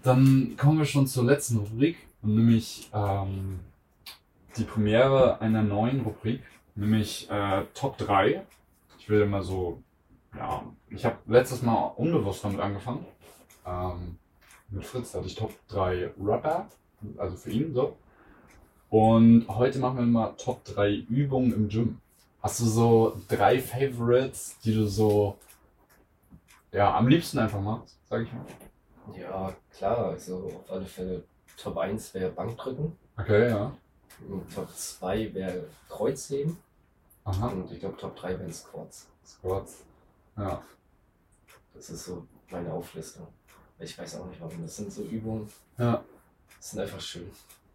dann 0.03 0.55
kommen 0.57 0.79
wir 0.79 0.85
schon 0.85 1.07
zur 1.07 1.25
letzten 1.25 1.57
Rubrik, 1.57 1.97
nämlich 2.21 2.89
ähm, 2.93 3.59
die 4.57 4.63
Premiere 4.63 5.41
einer 5.41 5.63
neuen 5.63 6.01
Rubrik, 6.01 6.41
nämlich 6.75 7.29
äh, 7.29 7.65
Top 7.73 7.97
3. 7.97 8.43
Ich 8.99 9.09
will 9.09 9.21
immer 9.21 9.43
so, 9.43 9.81
ja, 10.35 10.63
ich 10.89 11.05
habe 11.05 11.17
letztes 11.27 11.61
Mal 11.61 11.93
unbewusst 11.95 12.43
damit 12.43 12.59
angefangen. 12.59 13.05
Ähm, 13.65 14.17
mit 14.71 14.85
Fritz 14.85 15.13
hatte 15.13 15.27
ich 15.27 15.35
Top 15.35 15.53
3 15.67 16.11
Rapper, 16.19 16.67
also 17.17 17.35
für 17.35 17.51
ihn 17.51 17.73
so. 17.73 17.97
Und 18.89 19.47
heute 19.47 19.79
machen 19.79 19.97
wir 19.97 20.05
mal 20.05 20.33
Top 20.37 20.63
3 20.65 20.93
Übungen 21.09 21.53
im 21.53 21.69
Gym. 21.69 22.01
Hast 22.41 22.59
du 22.59 22.65
so 22.65 23.21
drei 23.27 23.59
Favorites, 23.59 24.57
die 24.63 24.73
du 24.73 24.87
so, 24.87 25.37
ja, 26.71 26.97
am 26.97 27.07
liebsten 27.07 27.39
einfach 27.39 27.61
machst, 27.61 27.97
sag 28.09 28.23
ich 28.23 28.33
mal? 28.33 28.45
Ja, 29.15 29.53
klar, 29.71 30.05
also 30.07 30.47
auf 30.47 30.71
alle 30.71 30.85
Fälle 30.85 31.23
Top 31.57 31.77
1 31.77 32.13
wäre 32.13 32.31
Bankdrücken. 32.31 32.97
Okay, 33.17 33.49
ja. 33.49 33.71
Und 34.27 34.53
Top 34.53 34.69
2 34.69 35.33
wäre 35.33 35.65
Kreuzheben. 35.89 36.57
Aha. 37.23 37.47
Und 37.47 37.71
ich 37.71 37.79
glaube 37.79 37.97
Top 37.97 38.15
3 38.15 38.39
wären 38.39 38.53
Squats. 38.53 39.07
Squats. 39.25 39.83
Ja. 40.37 40.61
Das 41.73 41.89
ist 41.89 42.05
so 42.05 42.25
meine 42.49 42.73
Auflistung. 42.73 43.27
Ich 43.81 43.97
weiß 43.97 44.19
auch 44.19 44.25
nicht 44.27 44.39
warum. 44.39 44.61
Das 44.61 44.75
sind 44.77 44.91
so 44.91 45.03
Übungen, 45.03 45.49
Ja. 45.77 46.03
das 46.57 46.71
sind 46.71 46.79
einfach 46.81 47.01
schön. 47.01 47.29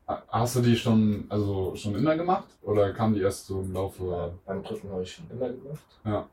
Ha- 0.09 0.23
Hast 0.29 0.57
du 0.57 0.61
die 0.61 0.77
schon, 0.77 1.27
also 1.29 1.75
schon 1.75 1.95
immer 1.97 2.17
gemacht? 2.17 2.47
Oder 2.63 2.93
kam 2.93 3.13
die 3.15 3.21
erst 3.21 3.47
so 3.47 3.61
im 3.61 3.73
Laufe? 3.73 4.05
Äh, 4.05 4.47
Bankdrücken 4.47 4.91
habe 4.91 5.03
ich 5.03 5.13
schon 5.13 5.29
immer 5.31 5.49
gemacht. 5.49 5.85
Ja. 6.05 6.29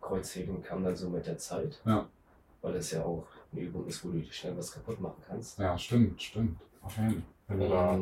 Kreuzheben 0.00 0.62
kam 0.62 0.82
dann 0.82 0.96
so 0.96 1.08
mit 1.10 1.26
der 1.26 1.36
Zeit. 1.36 1.80
Ja. 1.84 2.08
Weil 2.62 2.72
das 2.74 2.90
ja 2.92 3.04
auch 3.04 3.26
eine 3.52 3.60
Übung 3.60 3.86
ist, 3.86 4.02
wo 4.04 4.10
du 4.10 4.22
schnell 4.30 4.56
was 4.56 4.72
kaputt 4.72 5.00
machen 5.00 5.22
kannst. 5.26 5.58
Ja, 5.58 5.76
stimmt, 5.76 6.20
stimmt. 6.22 6.58
Auf 6.82 6.96
jeden 6.96 7.10
Fall. 7.12 7.22
Wenn 7.48 7.60
du 7.60 7.68
da 7.68 7.98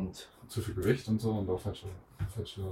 zu 0.46 0.60
viel 0.60 0.74
Gewicht 0.74 1.08
und 1.08 1.20
so 1.20 1.32
und 1.32 1.48
auch 1.50 1.58
falsche, 1.60 1.86
falsche 2.34 2.62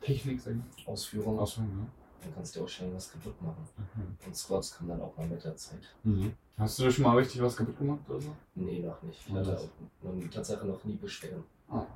Technik 0.00 0.40
sagen. 0.40 0.64
Ausführung, 0.86 1.38
Ausführung, 1.38 1.88
dann 2.22 2.34
kannst 2.34 2.56
du 2.56 2.64
auch 2.64 2.68
schnell 2.68 2.94
was 2.94 3.10
kaputt 3.10 3.40
machen. 3.42 3.66
Okay. 3.76 4.26
Und 4.26 4.36
Squats 4.36 4.76
kommen 4.76 4.90
dann 4.90 5.00
auch 5.00 5.16
mal 5.16 5.26
mit 5.26 5.44
der 5.44 5.56
Zeit. 5.56 5.80
Mhm. 6.04 6.32
Hast 6.58 6.78
du 6.78 6.84
dir 6.84 6.92
schon 6.92 7.04
mal 7.04 7.16
richtig 7.16 7.42
was 7.42 7.56
kaputt 7.56 7.78
gemacht 7.78 8.00
oder 8.08 8.20
so? 8.20 8.36
Nee, 8.54 8.80
noch 8.80 9.02
nicht. 9.02 9.20
Ich 9.26 9.34
hatte 9.34 9.58
auch 9.58 9.68
noch, 10.02 10.30
Tatsache 10.30 10.66
noch 10.66 10.82
nie 10.84 10.96
Beschwerden. 10.96 11.44
Ah, 11.68 11.86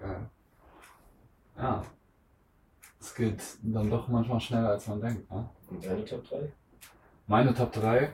geil. 0.00 0.30
Ja. 1.56 1.84
Es 3.00 3.14
geht 3.14 3.42
dann 3.62 3.90
doch 3.90 4.08
manchmal 4.08 4.40
schneller 4.40 4.70
als 4.70 4.86
man 4.86 5.00
denkt, 5.00 5.30
ne? 5.30 5.48
Und 5.70 5.84
deine 5.84 6.04
Top 6.04 6.26
3? 6.28 6.50
Meine 7.26 7.52
Top 7.54 7.72
3. 7.72 8.12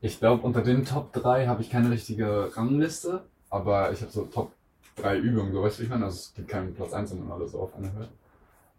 Ich 0.00 0.18
glaube, 0.20 0.42
unter 0.42 0.62
den 0.62 0.84
Top 0.84 1.12
3 1.12 1.46
habe 1.46 1.62
ich 1.62 1.70
keine 1.70 1.90
richtige 1.90 2.56
Rangliste, 2.56 3.24
aber 3.50 3.90
ich 3.90 4.02
habe 4.02 4.12
so 4.12 4.26
Top 4.26 4.52
3 4.96 5.18
Übungen, 5.18 5.52
so 5.52 5.62
weißt 5.62 5.78
du, 5.78 5.82
ich 5.82 5.88
meine? 5.88 6.04
Also 6.04 6.16
es 6.16 6.34
gibt 6.34 6.48
keinen 6.48 6.74
Platz 6.74 6.92
1, 6.92 7.10
sondern 7.10 7.32
alles 7.32 7.52
so 7.52 7.60
auf 7.60 7.74
einer 7.74 7.92
Höhe. 7.92 8.08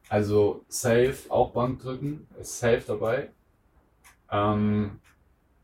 Also 0.10 0.64
Safe, 0.68 1.16
auch 1.30 1.52
Bankdrücken, 1.52 2.28
ist 2.40 2.60
Safe 2.60 2.84
dabei. 2.86 3.30
Ähm, 4.32 5.00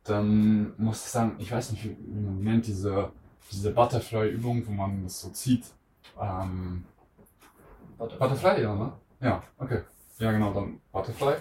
dann 0.04 0.74
muss 0.78 1.06
ich 1.06 1.12
sagen, 1.12 1.36
ich 1.40 1.52
weiß 1.52 1.72
nicht, 1.72 1.86
wie, 1.86 1.96
man 2.12 2.44
nennt 2.44 2.68
diese, 2.68 3.12
diese 3.52 3.72
Butterfly-Übung, 3.72 4.68
wo 4.68 4.72
man 4.72 5.04
das 5.04 5.22
so 5.22 5.30
zieht. 5.30 5.66
Ähm, 6.20 6.84
Butterfly, 7.98 8.62
ja, 8.62 8.76
ne? 8.76 8.94
Ja, 9.22 9.44
okay. 9.58 9.82
Ja, 10.20 10.32
genau, 10.32 10.54
dann 10.54 10.82
Butterfly. 10.92 11.36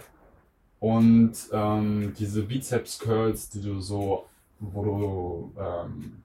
Und 0.78 1.34
ähm, 1.52 2.14
diese 2.18 2.42
Bizeps 2.42 2.98
Curls, 2.98 3.50
die 3.50 3.62
du 3.62 3.80
so, 3.80 4.26
wo 4.58 4.84
du, 4.84 5.54
ähm, 5.60 6.24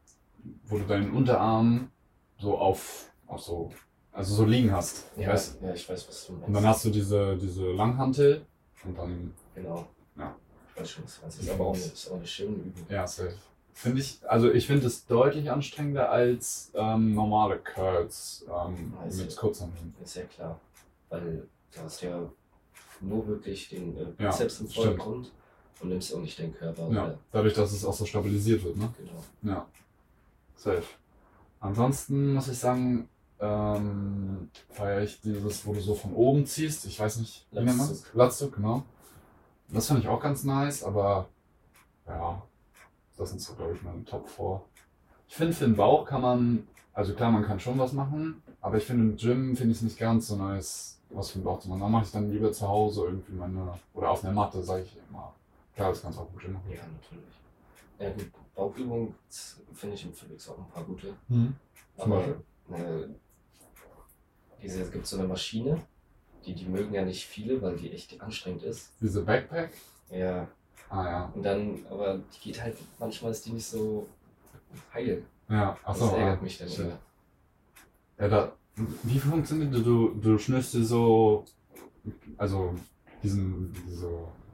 wo 0.66 0.78
du 0.78 0.84
deinen 0.86 1.12
Unterarm 1.12 1.92
so 2.40 2.58
auf, 2.58 3.12
auf 3.28 3.42
so, 3.42 3.72
also 4.18 4.36
so 4.36 4.46
liegen 4.46 4.72
hast. 4.72 5.06
Ja, 5.16 5.30
Weißt? 5.30 5.60
ja, 5.62 5.74
ich 5.74 5.88
weiß, 5.90 6.08
was 6.08 6.26
du 6.28 6.34
meinst. 6.34 6.48
Und 6.48 6.54
dann 6.54 6.66
hast 6.66 6.86
du 6.86 6.90
diese, 6.90 7.38
diese 7.38 7.72
Langhantel 7.72 8.46
und 8.84 8.98
dann, 8.98 9.34
Genau. 9.56 9.88
Ja. 10.18 10.36
Ich 10.76 10.82
weiß 10.82 10.90
schon, 10.92 11.04
was 11.06 11.16
du 11.16 11.22
meinst. 11.22 11.38
Das 11.40 11.46
ist 11.46 11.52
aber 11.52 11.66
auch 11.66 11.74
eine, 11.76 11.84
ist 11.84 12.12
auch 12.12 12.16
eine 12.16 12.28
schöne 12.28 12.56
Übung. 12.56 12.86
ja, 12.90 13.08
safe. 13.08 13.34
Finde 13.74 14.02
ich, 14.02 14.20
also 14.28 14.52
ich 14.52 14.66
finde 14.66 14.88
es 14.88 15.06
deutlich 15.06 15.52
anstrengender 15.52 16.10
als 16.12 16.72
ähm, 16.74 17.14
normale 17.14 17.60
Curls 17.60 18.44
ähm, 18.48 18.94
Also- 19.04 19.24
mit 19.24 19.36
Kurzhanteln. 19.38 19.94
Ist 20.04 20.16
ja 20.16 20.24
klar. 20.24 20.60
Weil 21.10 21.48
du 21.76 21.82
hast 21.84 22.02
ja 22.02 22.28
nur 23.02 23.28
wirklich 23.28 23.70
den 23.70 23.96
äh, 23.96 24.02
Ja, 24.20 24.32
Bizeps 24.32 24.60
im 24.62 24.68
stimmt. 24.70 24.74
Vordergrund 24.74 25.32
und 25.80 25.90
nimmst 25.90 26.14
auch 26.16 26.20
nicht 26.22 26.40
deinen 26.40 26.56
Körper. 26.56 26.90
Ja, 26.92 27.06
Oder, 27.06 27.20
dadurch, 27.32 27.54
dass 27.54 27.72
es 27.72 27.86
auch 27.86 27.94
so 27.94 28.06
stabilisiert 28.06 28.64
wird, 28.64 28.78
ne? 28.78 28.92
genau. 28.98 29.54
Ja. 29.56 29.68
Safe. 30.56 30.82
Ansonsten 31.60 32.34
muss 32.34 32.48
ich 32.48 32.58
sagen, 32.58 33.08
ähm, 33.40 34.50
feiere 34.70 35.04
ich 35.04 35.22
dieses, 35.22 35.66
wo 35.66 35.74
du 35.74 35.80
so 35.80 35.96
von 35.96 36.14
oben 36.14 36.46
ziehst. 36.46 36.86
Ich 36.86 37.00
weiß 37.00 37.18
nicht, 37.18 37.46
wie 37.52 37.60
man 37.60 37.78
das? 37.78 37.90
Latzzug. 37.90 38.16
Latzzug, 38.16 38.56
genau. 38.56 38.84
Das 39.70 39.88
finde 39.88 40.02
ich 40.02 40.08
auch 40.08 40.22
ganz 40.22 40.44
nice, 40.44 40.84
aber 40.84 41.28
ja, 42.08 42.42
das 43.18 43.30
sind 43.30 43.42
so, 43.42 43.54
glaube 43.54 43.74
ich, 43.74 43.82
meine 43.84 44.04
Top 44.06 44.30
4. 44.30 44.62
Ich 45.28 45.36
finde, 45.36 45.54
für 45.54 45.66
den 45.66 45.76
Bauch 45.76 46.06
kann 46.06 46.22
man, 46.22 46.68
also 46.94 47.14
klar, 47.14 47.32
man 47.32 47.44
kann 47.44 47.60
schon 47.60 47.78
was 47.78 47.92
machen, 47.92 48.42
aber 48.62 48.78
ich 48.78 48.86
finde 48.86 49.04
im 49.04 49.18
Gym 49.18 49.56
finde 49.58 49.72
ich 49.72 49.80
es 49.80 49.84
nicht 49.84 50.00
ganz 50.00 50.28
so 50.28 50.38
nice, 50.38 51.02
was 51.10 51.32
für 51.32 51.40
den 51.40 51.44
Bauch 51.44 51.60
zu 51.60 51.68
machen. 51.70 51.82
Da 51.82 51.90
mache 51.90 52.06
ich 52.06 52.12
dann 52.12 52.32
lieber 52.32 52.52
zu 52.54 52.68
Hause 52.68 53.06
irgendwie 53.06 53.34
meine, 53.34 53.78
oder 53.94 54.12
auf 54.12 54.24
einer 54.24 54.34
Matte, 54.34 54.64
sage 54.64 54.84
ich 54.84 54.98
immer. 55.10 55.34
Klar, 55.76 55.90
das 55.90 56.02
kannst 56.02 56.18
du 56.18 56.24
auch 56.24 56.32
gut 56.32 56.42
Gym 56.42 56.54
machen. 56.54 56.72
Ja, 56.72 56.82
natürlich. 56.88 57.36
Ja 58.00 58.10
gut, 58.12 58.32
Bauchübungen 58.56 59.16
finde 59.74 59.96
ich 59.96 60.06
im 60.06 60.14
Felix 60.14 60.48
auch 60.50 60.58
ein 60.58 60.70
paar 60.70 60.84
gute. 60.84 61.14
Mhm. 61.28 61.56
Zum 61.98 62.12
Aber 62.12 62.22
Beispiel? 62.22 62.44
äh, 62.72 63.08
diese, 64.62 64.82
es 64.82 64.92
gibt 64.92 65.06
so 65.08 65.18
eine 65.18 65.28
Maschine, 65.28 65.82
die, 66.46 66.54
die 66.54 66.66
mögen 66.66 66.94
ja 66.94 67.04
nicht 67.04 67.26
viele, 67.26 67.62
weil 67.62 67.76
die 67.76 67.92
echt 67.92 68.20
anstrengend 68.22 68.64
ist. 68.64 68.92
Diese 69.02 69.22
Backpack? 69.24 69.72
Ja. 70.10 70.48
Ah 70.90 71.04
ja. 71.06 71.32
Und 71.36 71.44
dann, 71.44 71.86
aber 71.90 72.18
die 72.18 72.40
geht 72.52 72.62
halt, 72.62 72.78
manchmal 73.00 73.32
ist 73.32 73.46
die 73.46 73.52
nicht 73.52 73.66
so 73.68 74.08
heil. 74.94 75.24
Ja, 75.50 75.78
achso. 75.84 76.06
das 76.06 76.14
ärgert 76.14 76.40
ah, 76.40 76.44
mich 76.44 76.58
dann 76.58 76.68
immer. 76.72 77.00
Ja, 78.20 78.28
da, 78.30 78.54
wie 79.04 79.20
funktioniert 79.20 79.74
das? 79.74 79.84
Du, 79.84 80.10
du 80.14 80.38
schnürst 80.38 80.74
dir 80.74 80.84
so, 80.86 81.44
also 82.38 82.74
diesen, 83.22 83.74
diese, 83.88 84.10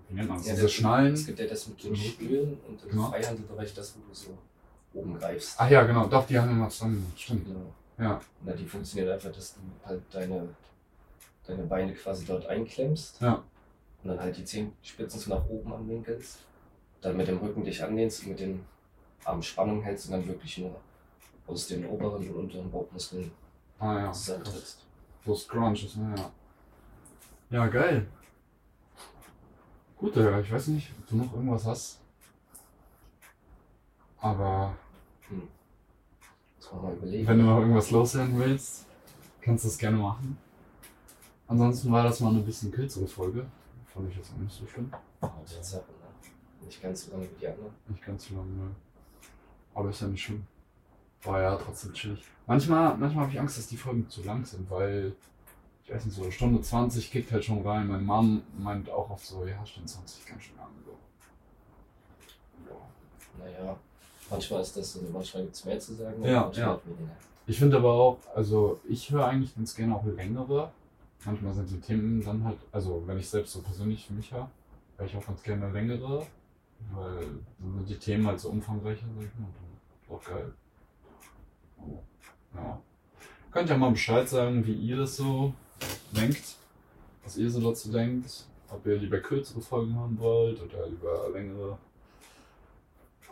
wie 0.09 0.15
nennt 0.15 0.29
man 0.29 0.37
das, 0.37 0.47
Ja, 0.47 0.53
diese 0.53 0.65
das- 0.65 0.73
Schnallen? 0.73 1.13
Es 1.13 1.25
gibt 1.25 1.39
ja 1.39 1.45
das 1.47 1.67
mit 1.67 1.83
den 1.83 1.91
Mhm. 1.91 1.95
Stühlen 1.95 2.57
und 2.67 2.83
im 2.83 2.89
Genau. 2.89 3.09
Freihandelbereich 3.09 3.73
das, 3.73 3.95
wo 3.95 4.07
du 4.07 4.13
so 4.13 4.37
oben 4.93 5.17
greifst. 5.19 5.55
Ach 5.59 5.69
ja, 5.69 5.83
genau, 5.83 6.07
doch, 6.07 6.25
die 6.25 6.37
haben 6.39 6.49
immer 6.51 6.69
zusammen, 6.69 7.11
stimmt. 7.15 7.45
Genau. 7.45 7.73
Ja, 7.97 8.19
Na, 8.41 8.53
die 8.53 8.65
funktioniert 8.65 9.11
einfach, 9.11 9.31
dass 9.31 9.53
du 9.53 9.59
halt 9.85 10.01
deine, 10.11 10.49
deine 11.45 11.63
Beine 11.63 11.93
quasi 11.93 12.25
dort 12.25 12.45
einklemmst 12.47 13.21
ja, 13.21 13.43
und 14.03 14.09
dann 14.09 14.19
halt 14.19 14.35
die 14.35 14.45
Zehenspitzen 14.45 15.19
so 15.19 15.29
nach 15.29 15.47
oben 15.47 15.73
anwinkelst. 15.73 16.39
Dann 17.01 17.17
mit 17.17 17.27
dem 17.27 17.37
Rücken 17.37 17.63
dich 17.63 17.83
anlehnst 17.83 18.23
und 18.23 18.29
mit 18.29 18.39
den 18.39 18.65
Armen 19.25 19.43
Spannung 19.43 19.81
hältst 19.83 20.07
und 20.07 20.13
dann 20.13 20.27
wirklich 20.27 20.57
nur 20.57 20.75
aus 21.45 21.67
den 21.67 21.85
oberen 21.85 22.27
und 22.27 22.35
unteren 22.35 22.71
Bauchmuskeln 22.71 23.31
ah 23.79 23.99
ja. 23.99 24.11
zusammentrittst. 24.11 24.85
So 25.25 25.35
Scrunches, 25.35 25.95
ne, 25.95 26.15
ja. 26.17 26.31
Ja, 27.49 27.67
geil. 27.67 28.07
Gut, 29.97 30.15
Digga, 30.15 30.39
ich 30.39 30.51
weiß 30.51 30.67
nicht, 30.67 30.91
ob 30.99 31.07
du 31.07 31.15
noch 31.17 31.33
irgendwas 31.33 31.65
hast. 31.65 31.99
Aber 34.17 34.75
Muss 36.63 36.73
man 36.73 36.83
mal 36.83 36.93
überlegen. 36.93 37.27
wenn 37.27 37.39
du 37.39 37.43
noch 37.43 37.59
irgendwas 37.59 37.91
loswerden 37.91 38.39
willst, 38.39 38.85
kannst 39.41 39.65
du 39.65 39.67
das 39.67 39.77
gerne 39.77 39.97
machen. 39.97 40.37
Ansonsten 41.47 41.91
war 41.91 42.03
das 42.03 42.19
mal 42.21 42.29
eine 42.29 42.39
bisschen 42.39 42.71
kürzere 42.71 43.07
Folge. 43.07 43.45
Fand 43.87 44.09
ich 44.09 44.15
jetzt 44.15 44.31
auch 44.31 44.37
nicht 44.37 44.55
so 44.55 44.65
schlimm. 44.65 44.91
Tatsache, 45.19 45.81
ne? 45.81 46.65
Nicht 46.65 46.81
ganz 46.81 47.05
so 47.05 47.11
lange 47.11 47.25
wie 47.25 47.39
die 47.39 47.47
anderen. 47.47 47.73
Nicht 47.87 48.05
ganz 48.05 48.27
so 48.27 48.35
lange, 48.35 48.51
ne. 48.51 48.75
Aber 49.73 49.89
ist 49.89 50.01
ja 50.01 50.07
nicht 50.07 50.23
schlimm. 50.23 50.47
War 51.23 51.41
ja 51.41 51.55
trotzdem 51.57 51.93
chillig. 51.93 52.23
Manchmal, 52.47 52.97
manchmal 52.97 53.25
habe 53.25 53.33
ich 53.33 53.39
Angst, 53.39 53.57
dass 53.57 53.67
die 53.67 53.77
Folgen 53.77 54.09
zu 54.09 54.23
lang 54.23 54.45
sind, 54.45 54.69
weil, 54.69 55.15
ich 55.83 55.93
weiß 55.93 56.05
nicht, 56.05 56.15
so 56.15 56.23
eine 56.23 56.31
Stunde 56.31 56.61
20 56.61 57.11
kickt 57.11 57.31
halt 57.31 57.43
schon 57.43 57.65
rein. 57.67 57.87
Meine 57.87 58.03
Mom 58.03 58.41
meint 58.57 58.89
auch 58.89 59.09
oft 59.09 59.25
so, 59.25 59.45
ja, 59.45 59.65
Stunde 59.65 59.89
20 59.89 60.25
ganz 60.25 60.43
schön 60.43 60.55
lang. 60.57 60.69
So. 60.85 60.97
Ja. 62.69 63.45
Naja, 63.45 63.77
manchmal 64.33 64.61
ist 64.61 64.77
das 64.77 64.93
so, 64.93 64.99
manchmal 65.11 65.43
gibt 65.43 65.55
es 65.55 65.65
mehr 65.65 65.79
zu 65.79 65.93
sagen, 65.93 66.23
Ja, 66.23 66.51
ja. 66.53 66.79
Ich 67.45 67.59
finde 67.59 67.77
aber 67.77 67.91
auch, 67.91 68.17
also 68.33 68.79
ich 68.87 69.11
höre 69.11 69.25
eigentlich 69.25 69.55
ganz 69.55 69.75
gerne 69.75 69.95
auch 69.95 70.05
längere. 70.05 70.71
Manchmal 71.25 71.53
sind 71.53 71.69
die 71.69 71.79
Themen 71.79 72.23
dann 72.23 72.43
halt, 72.43 72.57
also 72.71 73.03
wenn 73.05 73.17
ich 73.17 73.29
selbst 73.29 73.53
so 73.53 73.61
persönlich 73.61 74.05
für 74.05 74.13
mich 74.13 74.31
höre, 74.31 74.49
höre 74.97 75.05
ich 75.05 75.15
auch 75.15 75.25
ganz 75.25 75.43
gerne 75.43 75.71
längere, 75.71 76.25
weil 76.93 77.19
sind 77.59 77.89
die 77.89 77.97
Themen 77.97 78.27
halt 78.27 78.39
so 78.39 78.49
umfangreicher, 78.49 79.05
mal. 79.07 79.25
Und 80.07 80.15
auch 80.15 80.23
geil. 80.23 80.53
Ja. 82.55 82.81
Könnt 83.51 83.69
ihr 83.69 83.77
mal 83.77 83.91
Bescheid 83.91 84.27
sagen, 84.27 84.65
wie 84.65 84.73
ihr 84.73 84.97
das 84.97 85.15
so 85.15 85.53
denkt, 86.11 86.55
was 87.23 87.37
ihr 87.37 87.49
so 87.49 87.61
dazu 87.61 87.91
denkt, 87.91 88.45
ob 88.69 88.85
ihr 88.85 88.95
lieber 88.97 89.19
kürzere 89.19 89.61
Folgen 89.61 89.95
haben 89.95 90.17
wollt 90.19 90.61
oder 90.61 90.87
lieber 90.87 91.29
längere. 91.31 91.77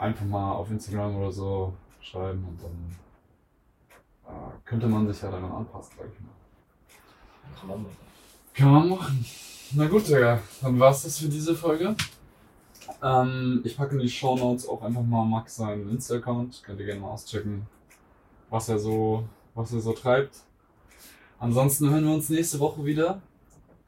Einfach 0.01 0.25
mal 0.25 0.53
auf 0.53 0.71
Instagram 0.71 1.15
oder 1.15 1.31
so 1.31 1.73
schreiben 2.01 2.43
und 2.49 2.59
dann 2.63 4.33
äh, 4.33 4.51
könnte 4.65 4.87
man 4.87 5.07
sich 5.07 5.21
ja 5.21 5.29
daran 5.29 5.51
anpassen, 5.51 5.93
sag 5.95 6.07
ich 6.11 6.19
mal. 6.21 7.59
Kann 7.59 7.69
man 7.69 7.83
machen. 7.83 7.97
Kann 8.55 8.71
man 8.71 8.89
machen. 8.89 9.25
Na 9.73 9.87
gut, 9.87 10.07
Digga, 10.07 10.39
dann 10.59 10.79
war's 10.79 11.03
das 11.03 11.19
für 11.19 11.29
diese 11.29 11.53
Folge. 11.53 11.95
Ähm, 13.03 13.61
ich 13.63 13.77
packe 13.77 13.93
in 13.93 14.01
die 14.01 14.09
Show 14.09 14.35
Notes 14.35 14.67
auch 14.67 14.81
einfach 14.81 15.03
mal 15.03 15.23
Max 15.23 15.57
seinen 15.57 15.87
Insta-Account. 15.91 16.63
Könnt 16.63 16.79
ihr 16.79 16.87
gerne 16.87 17.01
mal 17.01 17.09
auschecken, 17.09 17.67
was 18.49 18.69
er 18.69 18.79
so, 18.79 19.23
was 19.53 19.71
er 19.71 19.81
so 19.81 19.93
treibt. 19.93 20.35
Ansonsten 21.37 21.91
hören 21.91 22.05
wir 22.05 22.13
uns 22.15 22.27
nächste 22.27 22.59
Woche 22.59 22.83
wieder. 22.83 23.21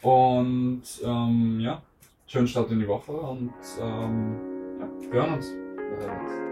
Und 0.03 0.83
ähm, 1.03 1.59
ja, 1.59 1.81
schönen 2.27 2.47
Start 2.47 2.69
in 2.69 2.81
die 2.81 2.87
Woche 2.87 3.13
und 3.13 3.53
ähm, 3.79 4.79
ja, 4.79 5.11
wir 5.11 5.13
hören 5.13 5.33
uns. 5.33 5.62
Wir 5.99 6.07
hören 6.07 6.25
uns. 6.25 6.42